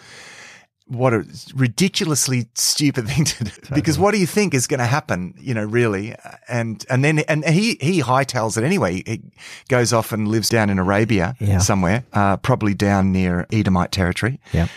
[0.92, 1.26] What a
[1.56, 3.52] ridiculously stupid thing to do!
[3.74, 5.34] Because what do you think is going to happen?
[5.40, 6.16] You know, really,
[6.50, 9.02] and and then and he he hightails it anyway.
[9.06, 9.22] He
[9.70, 11.60] goes off and lives down in Arabia Yeah.
[11.60, 14.40] somewhere, uh, probably down near Edomite territory.
[14.52, 14.68] Yeah.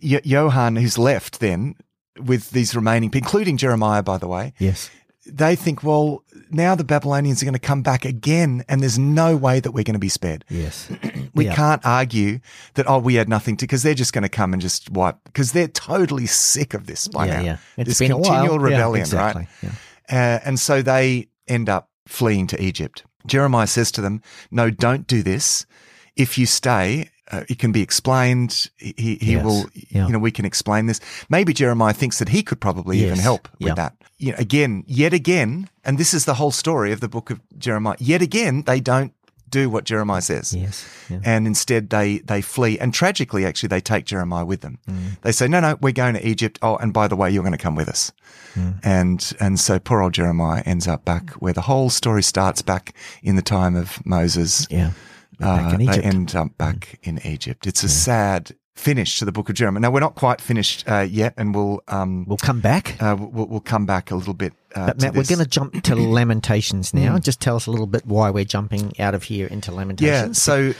[0.00, 1.74] Johan, who's left then
[2.18, 4.90] with these remaining, including Jeremiah, by the way, Yes.
[5.26, 9.36] They think, well, now the Babylonians are going to come back again, and there's no
[9.36, 10.44] way that we're going to be spared.
[10.48, 10.88] Yes.
[11.34, 11.54] We Yeah.
[11.54, 12.40] can't argue
[12.74, 15.16] that, oh, we had nothing to, because they're just going to come and just wipe,
[15.24, 17.36] because they're totally sick of this by yeah.
[17.36, 17.42] now.
[17.42, 17.56] Yeah.
[17.76, 18.30] It's this been a while.
[18.32, 19.48] continual Yeah, rebellion, exactly.
[19.62, 19.72] right?
[20.08, 20.36] Yeah.
[20.36, 23.04] Uh, and so they end up fleeing to Egypt.
[23.26, 25.66] Jeremiah says to them, no, don't do this.
[26.16, 28.70] If you stay, uh, it can be explained.
[28.76, 29.44] He, he Yes.
[29.44, 30.06] will, Yeah.
[30.06, 31.00] you know, we can explain this.
[31.28, 33.74] Maybe Jeremiah thinks that he could probably even help with Yeah.
[33.74, 33.94] that.
[34.18, 37.40] You know, again, yet again, and this is the whole story of the book of
[37.58, 37.96] Jeremiah.
[37.98, 39.12] Yet again, they don't
[39.48, 40.52] do what Jeremiah says.
[40.54, 40.84] Yes.
[41.08, 41.20] Yeah.
[41.24, 42.78] And instead they, they flee.
[42.80, 44.78] And tragically, actually, they take Jeremiah with them.
[44.88, 45.20] Mm.
[45.22, 46.58] They say, no, no, we're going to Egypt.
[46.62, 48.10] Oh, and by the way, you're going to come with us.
[48.56, 48.80] Mm.
[48.82, 52.94] And, and so poor old Jeremiah ends up back where the whole story starts back
[53.22, 54.66] in the time of Moses.
[54.70, 54.90] Yeah.
[55.38, 55.96] Back Uh, in Egypt.
[55.96, 57.66] They end up back in Egypt.
[57.66, 59.80] It's a sad finish to the book of Jeremiah.
[59.80, 62.96] Now we're not quite finished uh, yet, and we'll um, we'll come back.
[63.02, 64.52] uh, we'll, we'll come back a little bit.
[64.74, 65.24] Uh, But Matt, we're.
[65.24, 67.18] Going to jump to Lamentations now.
[67.18, 70.08] Just tell us a little bit why we're jumping out of here into Lamentations.
[70.08, 70.32] yeah.
[70.32, 70.74] So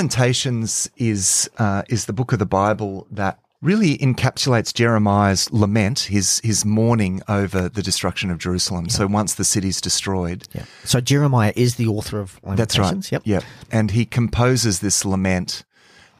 [0.00, 6.40] Lamentations is uh, is the book of the Bible that really encapsulates Jeremiah's lament, his
[6.42, 8.88] his mourning over the destruction of Jerusalem.
[8.88, 10.64] So once the city's destroyed, Yeah.
[10.84, 13.12] So Jeremiah is the author of That's right.
[13.12, 13.22] Yep.
[13.24, 13.44] Yep.
[13.70, 15.64] And he composes this lament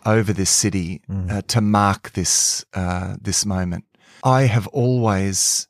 [0.07, 1.30] over this city Mm.
[1.30, 3.84] uh, to mark this uh, this moment.
[4.22, 5.68] I have always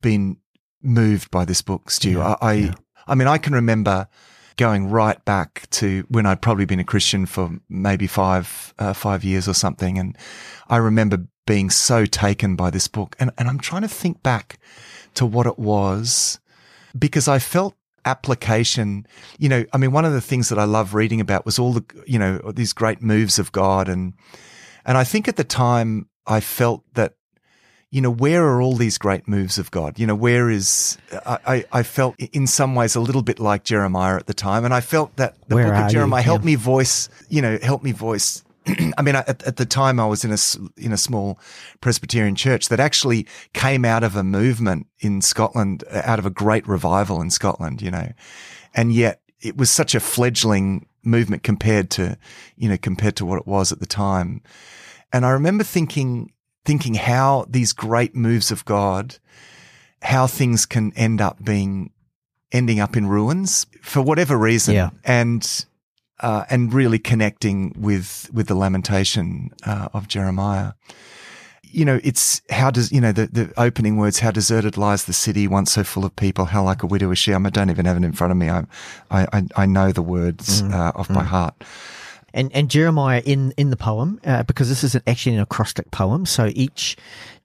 [0.00, 0.36] been
[0.82, 2.10] moved by this book, Stu.
[2.12, 2.74] Yeah, I, I, yeah.
[3.08, 4.06] I mean, I can remember
[4.56, 9.24] going right back to when I'd probably been a Christian for maybe five uh, five
[9.24, 10.16] years or something, and
[10.68, 13.16] I remember being so taken by this book.
[13.18, 14.58] And and I'm trying to think back
[15.14, 16.40] to what it was
[16.98, 17.74] because I felt
[18.04, 19.06] application.
[19.38, 21.72] You know, I mean, one of the things that I love reading about was all
[21.72, 23.88] the, you know, these great moves of God.
[23.88, 24.14] And,
[24.84, 27.14] and I think at the time I felt that,
[27.92, 29.98] you know, where are all these great moves of God?
[29.98, 33.64] You know, where is, I, I, I felt in some ways a little bit like
[33.64, 34.64] Jeremiah at the time.
[34.64, 35.98] And I felt that the Where book of you?
[35.98, 36.46] Jeremiah helped Yeah.
[36.46, 38.42] me voice, you know, help me voice
[38.96, 40.38] I mean, at, at the time I was in a,
[40.80, 41.38] in a small
[41.80, 46.30] Presbyterian church that actually came out of a movement in Scotland, uh, out of a
[46.30, 48.12] great revival in Scotland, you know,
[48.74, 52.16] and yet it was such a fledgling movement compared to,
[52.56, 54.40] you know, compared to what it was at the time.
[55.12, 56.32] And I remember thinking,
[56.64, 59.16] thinking how these great moves of God,
[60.02, 61.90] how things can end up being,
[62.50, 64.74] ending up in ruins for whatever reason.
[64.74, 64.90] Yeah.
[65.04, 65.66] And,
[66.22, 70.72] uh, and really connecting with with the lamentation uh, of Jeremiah.
[71.62, 74.20] You know, it's how does you know the, the opening words?
[74.20, 76.46] How deserted lies the city, once so full of people.
[76.46, 77.34] How like a widow is she?
[77.34, 78.48] I, don't even have it in front of me.
[78.48, 78.64] I
[79.10, 81.54] I I, know the words uh, off by heart.
[82.34, 86.26] And and Jeremiah in in the poem uh, because this is actually an acrostic poem.
[86.26, 86.96] So each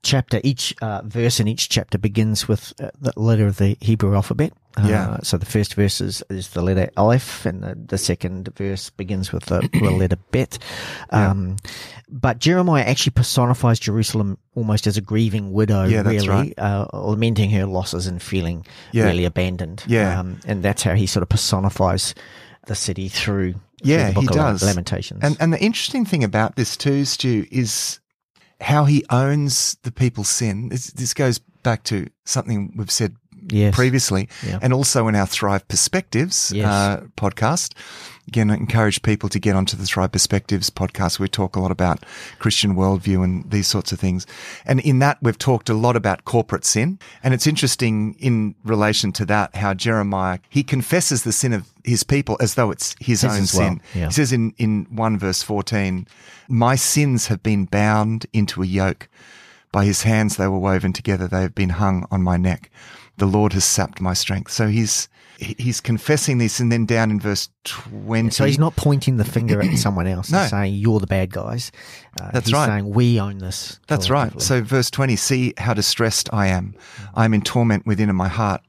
[0.03, 4.15] chapter, each uh, verse in each chapter begins with uh, the letter of the Hebrew
[4.15, 4.53] alphabet.
[4.77, 5.17] Uh, Yeah.
[5.23, 9.33] So the first verse is, is the letter Aleph, and the, the second verse begins
[9.33, 10.59] with the, the letter Bet.
[11.09, 11.57] Um,
[12.09, 16.59] But Jeremiah actually personifies Jerusalem almost as a grieving widow, Yeah, that's really, right.
[16.59, 19.05] uh, lamenting her losses and feeling Yeah.
[19.05, 19.83] really abandoned.
[19.87, 20.19] Yeah.
[20.19, 22.13] Um, and that's how he sort of personifies
[22.67, 24.63] the city through Yeah, he does.
[24.63, 25.19] Lamentations.
[25.23, 27.99] And and the interesting thing about this too, Stu, is
[28.59, 30.69] how he owns the people's sin.
[30.69, 33.15] This, this goes back to something we've said
[33.47, 33.75] yes.
[33.75, 34.27] previously,
[34.61, 36.65] and also in our Thrive Perspectives Yes.
[36.67, 37.73] uh, podcast.
[38.27, 41.17] Again, I encourage people to get onto the Thrive Perspectives podcast.
[41.17, 42.03] We talk a lot about
[42.39, 44.27] Christian worldview and these sorts of things.
[44.65, 46.99] And in that, we've talked a lot about corporate sin.
[47.23, 52.03] And it's interesting in relation to that, how Jeremiah, he confesses the sin of his
[52.03, 53.81] people as though it's his, His own well, sin.
[53.95, 54.07] yeah.
[54.07, 56.05] He says in, in 1 verse 14,
[56.49, 59.07] my sins have been bound into a yoke.
[59.71, 61.27] By his hands they were woven together.
[61.29, 62.71] They have been hung on my neck.
[63.17, 64.51] The Lord has sapped my strength.
[64.51, 66.59] So he's, he's confessing this.
[66.59, 68.29] And then down in verse 20.
[68.31, 70.39] So he's not pointing the finger at someone else No.
[70.41, 71.71] and saying, you're the bad guys.
[72.21, 72.67] Uh, That's he's right.
[72.67, 73.79] saying, we own this.
[73.87, 74.39] That's right.
[74.41, 76.75] So verse 20, see how distressed I am.
[77.15, 78.61] I am in torment within in my heart.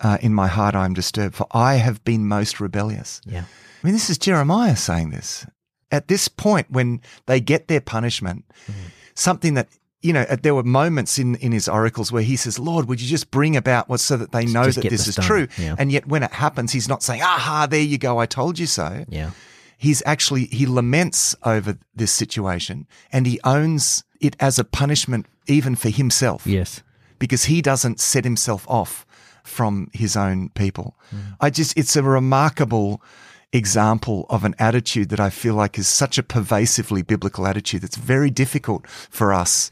[0.00, 3.22] Uh, in my heart I am disturbed, for I have been most rebellious.
[3.24, 3.44] yeah.
[3.82, 5.46] I mean, this is Jeremiah saying this.
[5.90, 8.44] At this point, when they get their punishment,
[9.14, 9.68] something that,
[10.06, 13.08] you know, there were moments in, in his oracles where he says, Lord, would you
[13.08, 15.48] just bring about what so that they know just that this is done." true?
[15.58, 15.74] Yeah.
[15.78, 18.66] And yet when it happens, he's not saying, aha, there you go, I told you
[18.66, 19.04] so.
[19.08, 19.30] Yeah.
[19.78, 25.76] He's actually, he laments over this situation and he owns it as a punishment even
[25.76, 26.82] for himself Yes.
[27.18, 29.04] because he doesn't set himself off
[29.44, 30.96] from his own people.
[31.14, 31.36] Mm.
[31.40, 33.02] I just, it's a remarkable
[33.52, 37.96] example of an attitude that I feel like is such a pervasively biblical attitude that's
[37.96, 39.70] very difficult for us,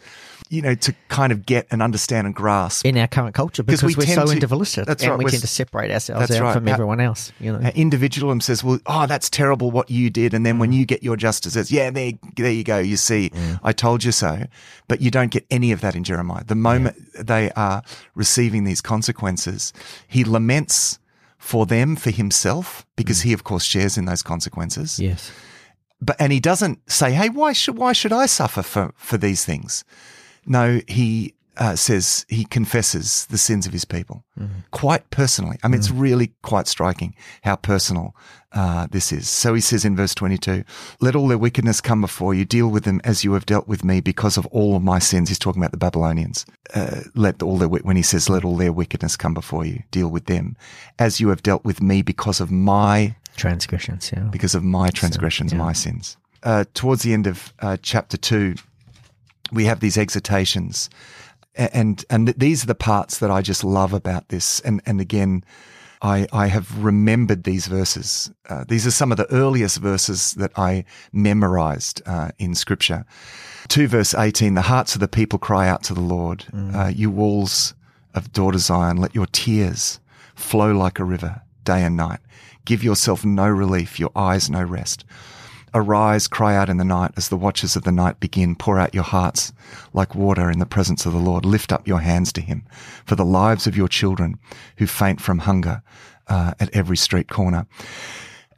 [0.49, 2.87] you know, to kind of get and understand and grasp.
[2.87, 5.31] In our current culture because we are tend so to- individualistic That's and right, we
[5.31, 6.55] tend to separate ourselves out right.
[6.55, 7.33] from Our- everyone else.
[7.41, 10.77] You know, individualism says, "Well, oh, that's terrible what you did," and then when Mm.
[10.77, 12.79] you get your justice, it's yeah, there, there you go.
[12.79, 13.31] You see,
[13.63, 14.45] I told you so.
[14.87, 16.45] But you don't get any of that in Jeremiah.
[16.45, 17.83] The moment they are
[18.15, 19.73] receiving these consequences,
[20.07, 20.99] he laments
[21.45, 24.99] for them, for himself, because he, of course, shares in those consequences.
[24.99, 25.31] yes.
[26.01, 29.45] But and he doesn't say, "Hey, why should why should I suffer for for these
[29.45, 29.85] things?"
[30.47, 34.61] No, he uh, says he confesses the sins of his people Mm-hmm.
[34.71, 35.57] quite personally.
[35.63, 35.83] I mean, Mm.
[35.83, 38.15] it's really quite striking how personal
[38.55, 39.29] uh, this is.
[39.29, 40.65] So he says in verse 22,
[41.01, 43.85] let all their wickedness come before you, deal with them as you have dealt with
[43.85, 45.29] me because of all of my sins.
[45.29, 46.47] He's talking about the Babylonians.
[46.75, 50.09] Uh, let all their, when he says, let all their wickedness come before you, deal
[50.09, 50.57] with them
[50.99, 54.23] as you have dealt with me because of my Transgressions, yeah.
[54.25, 55.59] because of my transgressions, yeah.
[55.59, 56.17] my sins.
[56.45, 58.55] Uh, towards the end of uh, chapter two,
[59.53, 60.89] we have these exhortations,
[61.57, 64.61] and and these are the parts that I just love about this.
[64.61, 65.45] And and again,
[66.05, 68.31] I I have remembered these verses.
[68.49, 73.05] Uh, these are some of the earliest verses that I memorized uh, in Scripture.
[73.69, 76.45] Two verse eighteen: the hearts of the people cry out to the Lord.
[76.53, 77.75] Uh, you walls
[78.15, 79.99] of daughter Zion, let your tears
[80.37, 82.21] flow like a river day and night.
[82.65, 85.05] Give yourself no relief, your eyes no rest.
[85.75, 88.55] Arise, cry out in the night as the watches of the night begin.
[88.55, 89.53] Pour out your hearts
[89.93, 91.45] like water in the presence of the Lord.
[91.45, 92.65] Lift up your hands to him
[93.05, 94.39] for the lives of your children
[94.79, 95.83] who faint from hunger
[96.29, 97.67] uh, at every street corner.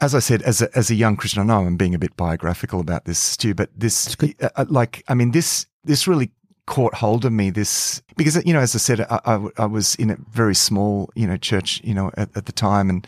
[0.00, 2.16] As I said, as a, as a young Christian, I know I'm being a bit
[2.16, 6.30] biographical about this, Stu, but this, uh, uh, like, I mean, this, this really
[6.66, 9.94] caught hold of me this because you know as i said I, I, I was
[9.94, 13.06] in a very small you know church you know at, at the time and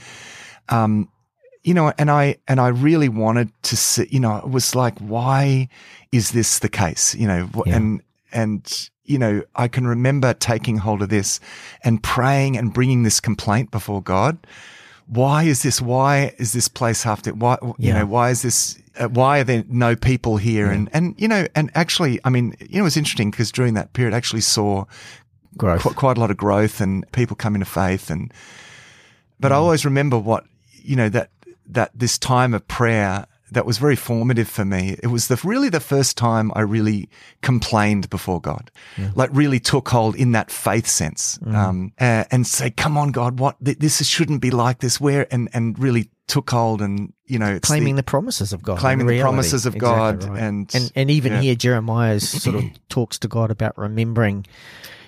[0.69, 1.09] um
[1.69, 4.97] you know and i and i really wanted to see you know it was like
[5.15, 5.69] why
[6.19, 7.77] is this the case you know Yeah.
[7.77, 7.87] and
[8.41, 8.61] and
[9.13, 11.41] you know i can remember taking hold of this
[11.87, 14.35] and praying and bringing this complaint before god
[15.21, 17.57] why is this why is this place half to why
[17.87, 21.29] you know why is this uh, why are there no people here and and you
[21.29, 24.43] know and actually i mean you know it's interesting because during that period I actually
[24.57, 24.85] saw
[25.57, 25.83] Growth.
[25.83, 28.33] qu- quite a lot of growth and people come into faith and
[29.41, 29.63] but I Mm.
[29.63, 30.45] always remember what
[30.91, 31.29] you know that
[31.69, 34.97] that this time of prayer that was very formative for me.
[35.03, 37.09] It was the really the first time I really
[37.41, 38.71] complained before God,
[39.15, 41.55] like really took hold in that faith sense, Mm.
[41.55, 45.27] um, uh, and say, "Come on, God, what th- this shouldn't be like this." Where
[45.33, 49.07] and and really took hold and you know claiming the, the, promises of God, claiming
[49.07, 50.43] the promises of Exactly God right.
[50.43, 51.41] and- and and even yeah.
[51.41, 54.45] here Jeremiah sort of talks to God about remembering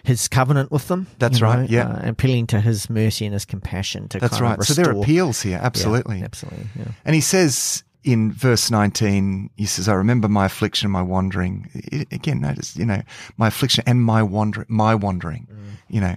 [0.02, 1.06] his covenant with them.
[1.18, 1.88] That's right, know, yeah.
[1.88, 4.62] uh, appealing to his mercy and his compassion to that's right.
[4.62, 6.22] So there are appeals here, Yeah, absolutely.
[6.22, 6.66] absolutely.
[6.78, 6.88] Yeah.
[7.04, 11.68] And he says in verse 19, he says, I remember my affliction and my wandering.
[11.92, 13.02] I- again, notice, you know,
[13.36, 15.46] my affliction and my wandering, my wandering,
[15.88, 16.16] you know,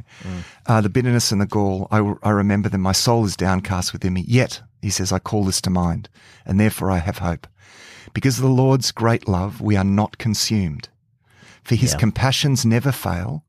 [0.68, 1.88] uh, the bitterness and the gall.
[1.92, 2.82] I, I remember them.
[2.82, 4.24] My soul is downcast within me.
[4.28, 6.10] Yet, he says, I call this to mind
[6.46, 7.48] and therefore I have hope.
[8.14, 10.88] Because of the Lord's great love, we are not consumed.
[11.64, 12.00] For his Yeah.
[12.00, 13.44] compassions never fail.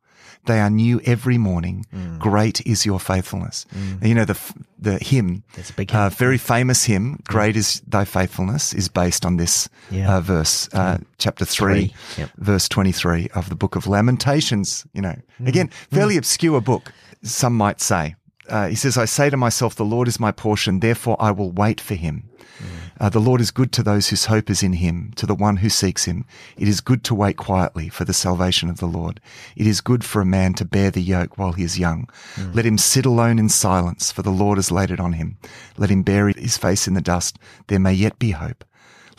[0.46, 1.86] They are new every morning.
[1.94, 2.18] Mm.
[2.18, 3.66] Great is your faithfulness.
[3.72, 4.38] And you know, the,
[4.78, 9.24] the hymn, It's a big uh, very famous hymn, Great is Thy Faithfulness, is based
[9.24, 10.16] on this Yeah.
[10.16, 12.30] uh, verse, uh, chapter 3, Three, yep.
[12.36, 14.84] verse 23 of the book of Lamentations.
[14.92, 15.48] You know, Mm.
[15.48, 16.92] again, fairly obscure book,
[17.22, 18.14] some might say.
[18.48, 21.50] Uh, he says, I say to myself, the Lord is my portion, therefore I will
[21.50, 22.24] wait for him.
[22.58, 22.66] Mm.
[23.00, 25.56] Uh, the Lord is good to those whose hope is in him, to the one
[25.56, 26.24] who seeks him.
[26.56, 29.20] It is good to wait quietly for the salvation of the Lord.
[29.56, 32.08] It is good for a man to bear the yoke while he is young.
[32.54, 35.38] Let him sit alone in silence, for the Lord has laid it on him.
[35.76, 37.38] Let him bury his face in the dust.
[37.66, 38.64] There may yet be hope.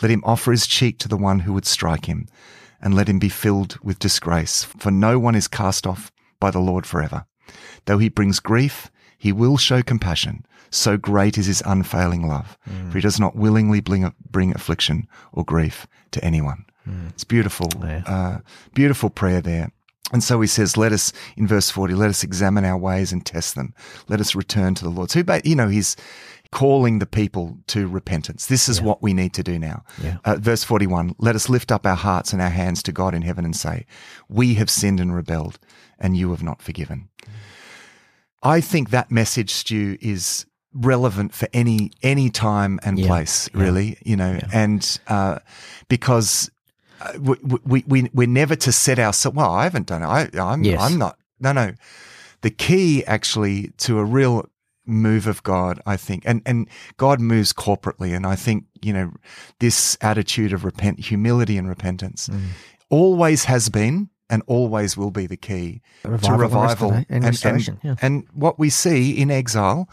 [0.01, 2.27] Let him offer his cheek to the one who would strike him,
[2.81, 4.63] and let him be filled with disgrace.
[4.63, 7.25] For no one is cast off by the Lord forever.
[7.85, 10.45] Though he brings grief, he will show compassion.
[10.75, 12.57] So great is his unfailing love.
[12.89, 16.65] For he does not willingly bring, bring affliction or grief to anyone.
[17.09, 18.03] It's beautiful, Yeah.
[18.05, 18.37] uh,
[18.73, 19.71] beautiful prayer there.
[20.13, 23.25] And so he says, let us, in verse 40, let us examine our ways and
[23.25, 23.73] test them.
[24.07, 25.09] Let us return to the Lord.
[25.09, 25.95] So, you know, he's
[26.51, 28.45] calling the people to repentance.
[28.45, 29.83] This is what we need to do now.
[30.01, 30.17] Yeah.
[30.23, 33.23] Uh, verse 41, let us lift up our hearts and our hands to God in
[33.23, 33.87] heaven and say,
[34.29, 35.57] we have sinned and rebelled
[35.97, 37.09] and you have not forgiven.
[38.43, 40.45] I think that message, Stu, is
[40.75, 43.07] relevant for any any time and Yeah.
[43.07, 43.61] place, Yeah.
[43.63, 43.97] really.
[44.05, 45.39] You know, and uh,
[45.87, 46.51] because
[47.01, 49.35] uh, we, we we we're never to set ourselves.
[49.35, 50.05] Well, I haven't done it.
[50.07, 50.79] I, I'm Yes.
[50.81, 51.17] I'm not.
[51.39, 51.73] No, no.
[52.41, 54.47] The key actually to a real
[54.85, 56.67] move of God, I think, and and
[56.97, 59.11] God moves corporately, and I think you know
[59.59, 62.49] this attitude of repent, humility, and repentance Mm.
[62.89, 67.79] always has been and always will be the key Revival to revival restora- and restoration,
[67.83, 68.05] and, yeah.
[68.05, 69.87] and what we see in exile,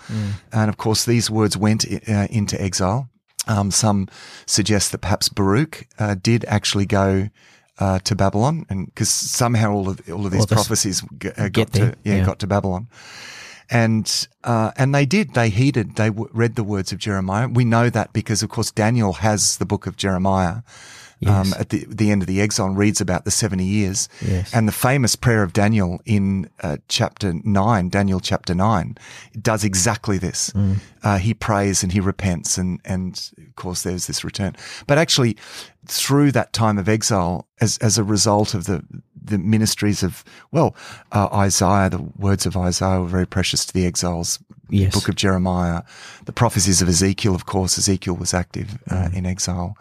[0.53, 3.09] and of course these words went uh, into exile.
[3.49, 4.09] Um, some
[4.47, 7.29] suggest that perhaps Baruch uh, did actually go
[7.79, 11.49] uh, to Babylon, and because somehow all of all of these All prophecies g- uh,
[11.49, 12.25] got to yeah, yeah.
[12.25, 12.87] got to Babylon,
[13.71, 17.49] and uh, and they did they heeded they w- read the words of Jeremiah.
[17.49, 20.63] We know that because of course Daniel has the book of Jeremiah
[21.27, 24.09] um, at the, the end of the exile reads about the 70 years.
[24.21, 24.53] Yes.
[24.55, 28.97] And the famous prayer of Daniel in uh, chapter 9, Daniel chapter 9,
[29.41, 30.51] does exactly this.
[30.51, 30.77] Mm.
[31.03, 34.55] Uh, he prays and he repents, and, and of course, there's this return.
[34.87, 35.37] But actually,
[35.87, 38.85] through that time of exile, as, as a result of the,
[39.21, 40.75] the ministries of, well,
[41.13, 44.39] uh, Isaiah, the words of Isaiah were very precious to the exiles.
[44.71, 44.95] Yes.
[44.95, 45.83] Book of Jeremiah,
[46.25, 49.15] the prophecies of Ezekiel, of course, Ezekiel was active uh, Mm.
[49.15, 49.77] in exile.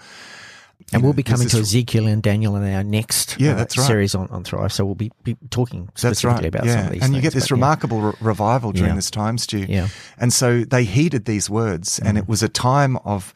[0.94, 3.78] And we'll know, be coming to Ezekiel and Daniel in our next Yeah, uh, that's
[3.78, 3.88] right.
[3.88, 4.74] series on, on Thrive.
[4.74, 6.56] So we'll be, be talking specifically right.
[6.56, 6.76] about yeah.
[6.78, 7.56] some of these and you get this but yeah.
[7.56, 8.96] remarkable re- revival during Yeah.
[8.96, 9.60] this time, Stu.
[9.60, 9.88] Yeah.
[10.18, 12.22] And so they heeded these words, and Mm.
[12.22, 13.34] it was a time of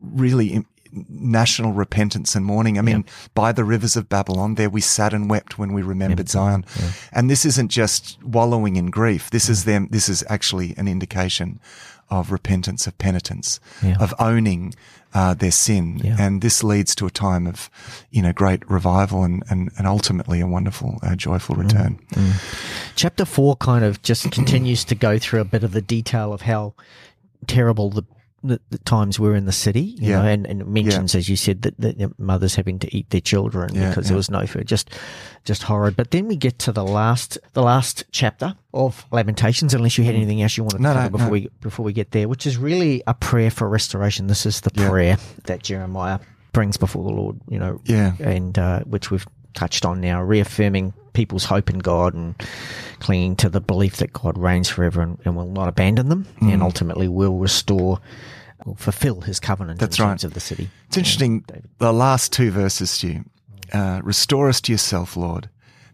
[0.00, 0.64] really
[1.08, 2.78] national repentance and mourning.
[2.78, 6.28] I mean, by the rivers of Babylon, there we sat and wept when we remembered
[6.28, 6.64] Zion.
[7.12, 9.30] And this isn't just wallowing in grief.
[9.30, 9.50] This Mm.
[9.50, 9.88] is them.
[9.90, 11.58] This is actually an indication
[12.10, 13.96] of repentance, of penitence, Yeah.
[14.00, 14.74] of owning
[15.14, 16.00] uh, their sin.
[16.02, 16.16] Yeah.
[16.18, 17.70] And this leads to a time of,
[18.10, 22.00] you know, great revival and, and, and ultimately a wonderful, uh, joyful return.
[22.96, 26.42] Chapter four kind of just continues to go through a bit of the detail of
[26.42, 26.74] how
[27.46, 28.02] terrible the
[28.44, 30.22] the, the times were in the city, you Yeah.
[30.22, 33.20] know, and, and mentions, as you said, that, that the mothers having to eat their
[33.20, 34.08] children Yeah, because yeah.
[34.10, 34.90] there was no food, just,
[35.44, 35.96] just horrid.
[35.96, 39.72] But then we get to the last, the last chapter of Lamentations.
[39.74, 41.32] Unless you had anything else you wanted to No, cover no, before no.
[41.32, 44.26] we before we get there, which is really a prayer for restoration.
[44.26, 44.88] This is the Yeah.
[44.90, 46.18] prayer that Jeremiah
[46.52, 48.12] brings before the Lord, you know, Yeah.
[48.20, 52.34] and uh, which we've touched on now, reaffirming people's hope in God and
[53.00, 56.52] clinging to the belief that God reigns forever and, and will not abandon them, Mm.
[56.52, 58.00] and ultimately will restore,
[58.66, 60.10] will fulfill His covenant That's in right.
[60.10, 60.68] terms of the city.
[60.88, 61.44] It's interesting.
[61.78, 63.24] The last two verses, Stu.
[63.72, 65.48] Uh, Restore us to yourself, Lord,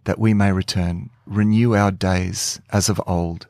[0.05, 1.11] that we may return.
[1.27, 3.47] Renew our days as of old,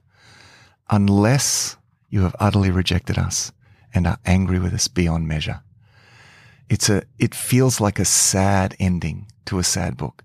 [0.90, 1.76] unless
[2.08, 3.52] you have utterly rejected us
[3.94, 5.60] and are angry with us beyond measure.
[6.68, 10.22] It's a, it feels like a sad ending to a sad book,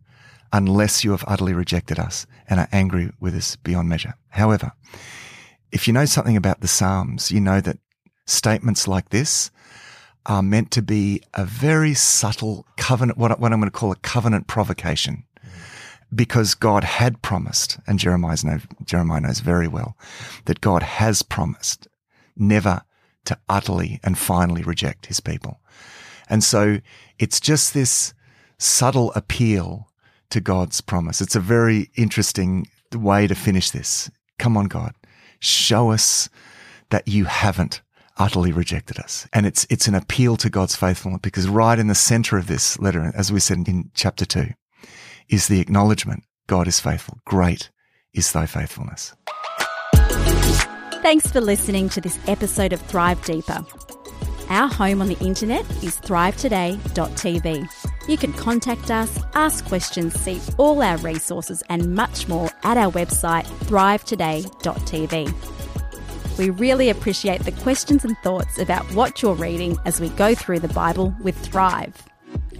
[0.55, 4.13] unless you have utterly rejected us and are angry with us beyond measure.
[4.29, 4.71] However,
[5.73, 7.77] if you know something about the Psalms, you know that
[8.25, 9.51] statements like this
[10.25, 13.97] are meant to be a very subtle covenant, what, what I'm going to call a
[13.97, 15.25] covenant provocation.
[16.13, 19.97] Because God had promised, and Jeremiah's know, Jeremiah knows very well,
[20.45, 21.89] that God has promised
[22.37, 22.83] never
[23.25, 25.59] to utterly and finally reject his people.
[26.29, 26.79] And so
[27.19, 28.13] it's just this
[28.57, 29.89] subtle appeal
[30.29, 31.21] to God's promise.
[31.21, 34.09] It's a very interesting way to finish this.
[34.39, 34.93] Come on, God,
[35.39, 36.29] show us
[36.89, 37.81] that you haven't
[38.17, 39.27] utterly rejected us.
[39.33, 42.79] And it's, it's an appeal to God's faithfulness because right in the center of this
[42.79, 44.49] letter, as we said in chapter two,
[45.29, 47.19] is the acknowledgement God is faithful.
[47.25, 47.69] Great
[48.13, 49.13] is thy faithfulness.
[51.01, 53.65] Thanks for listening to this episode of Thrive Deeper.
[54.49, 57.84] Our home on the internet is thrivetoday.tv.
[58.07, 62.91] You can contact us, ask questions, see all our resources, and much more at our
[62.91, 65.33] website thrivetoday.tv.
[66.37, 70.59] We really appreciate the questions and thoughts about what you're reading as we go through
[70.59, 71.95] the Bible with Thrive.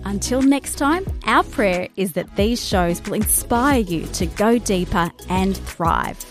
[0.05, 5.11] Until next time, our prayer is that these shows will inspire you to go deeper
[5.29, 6.23] and thrive.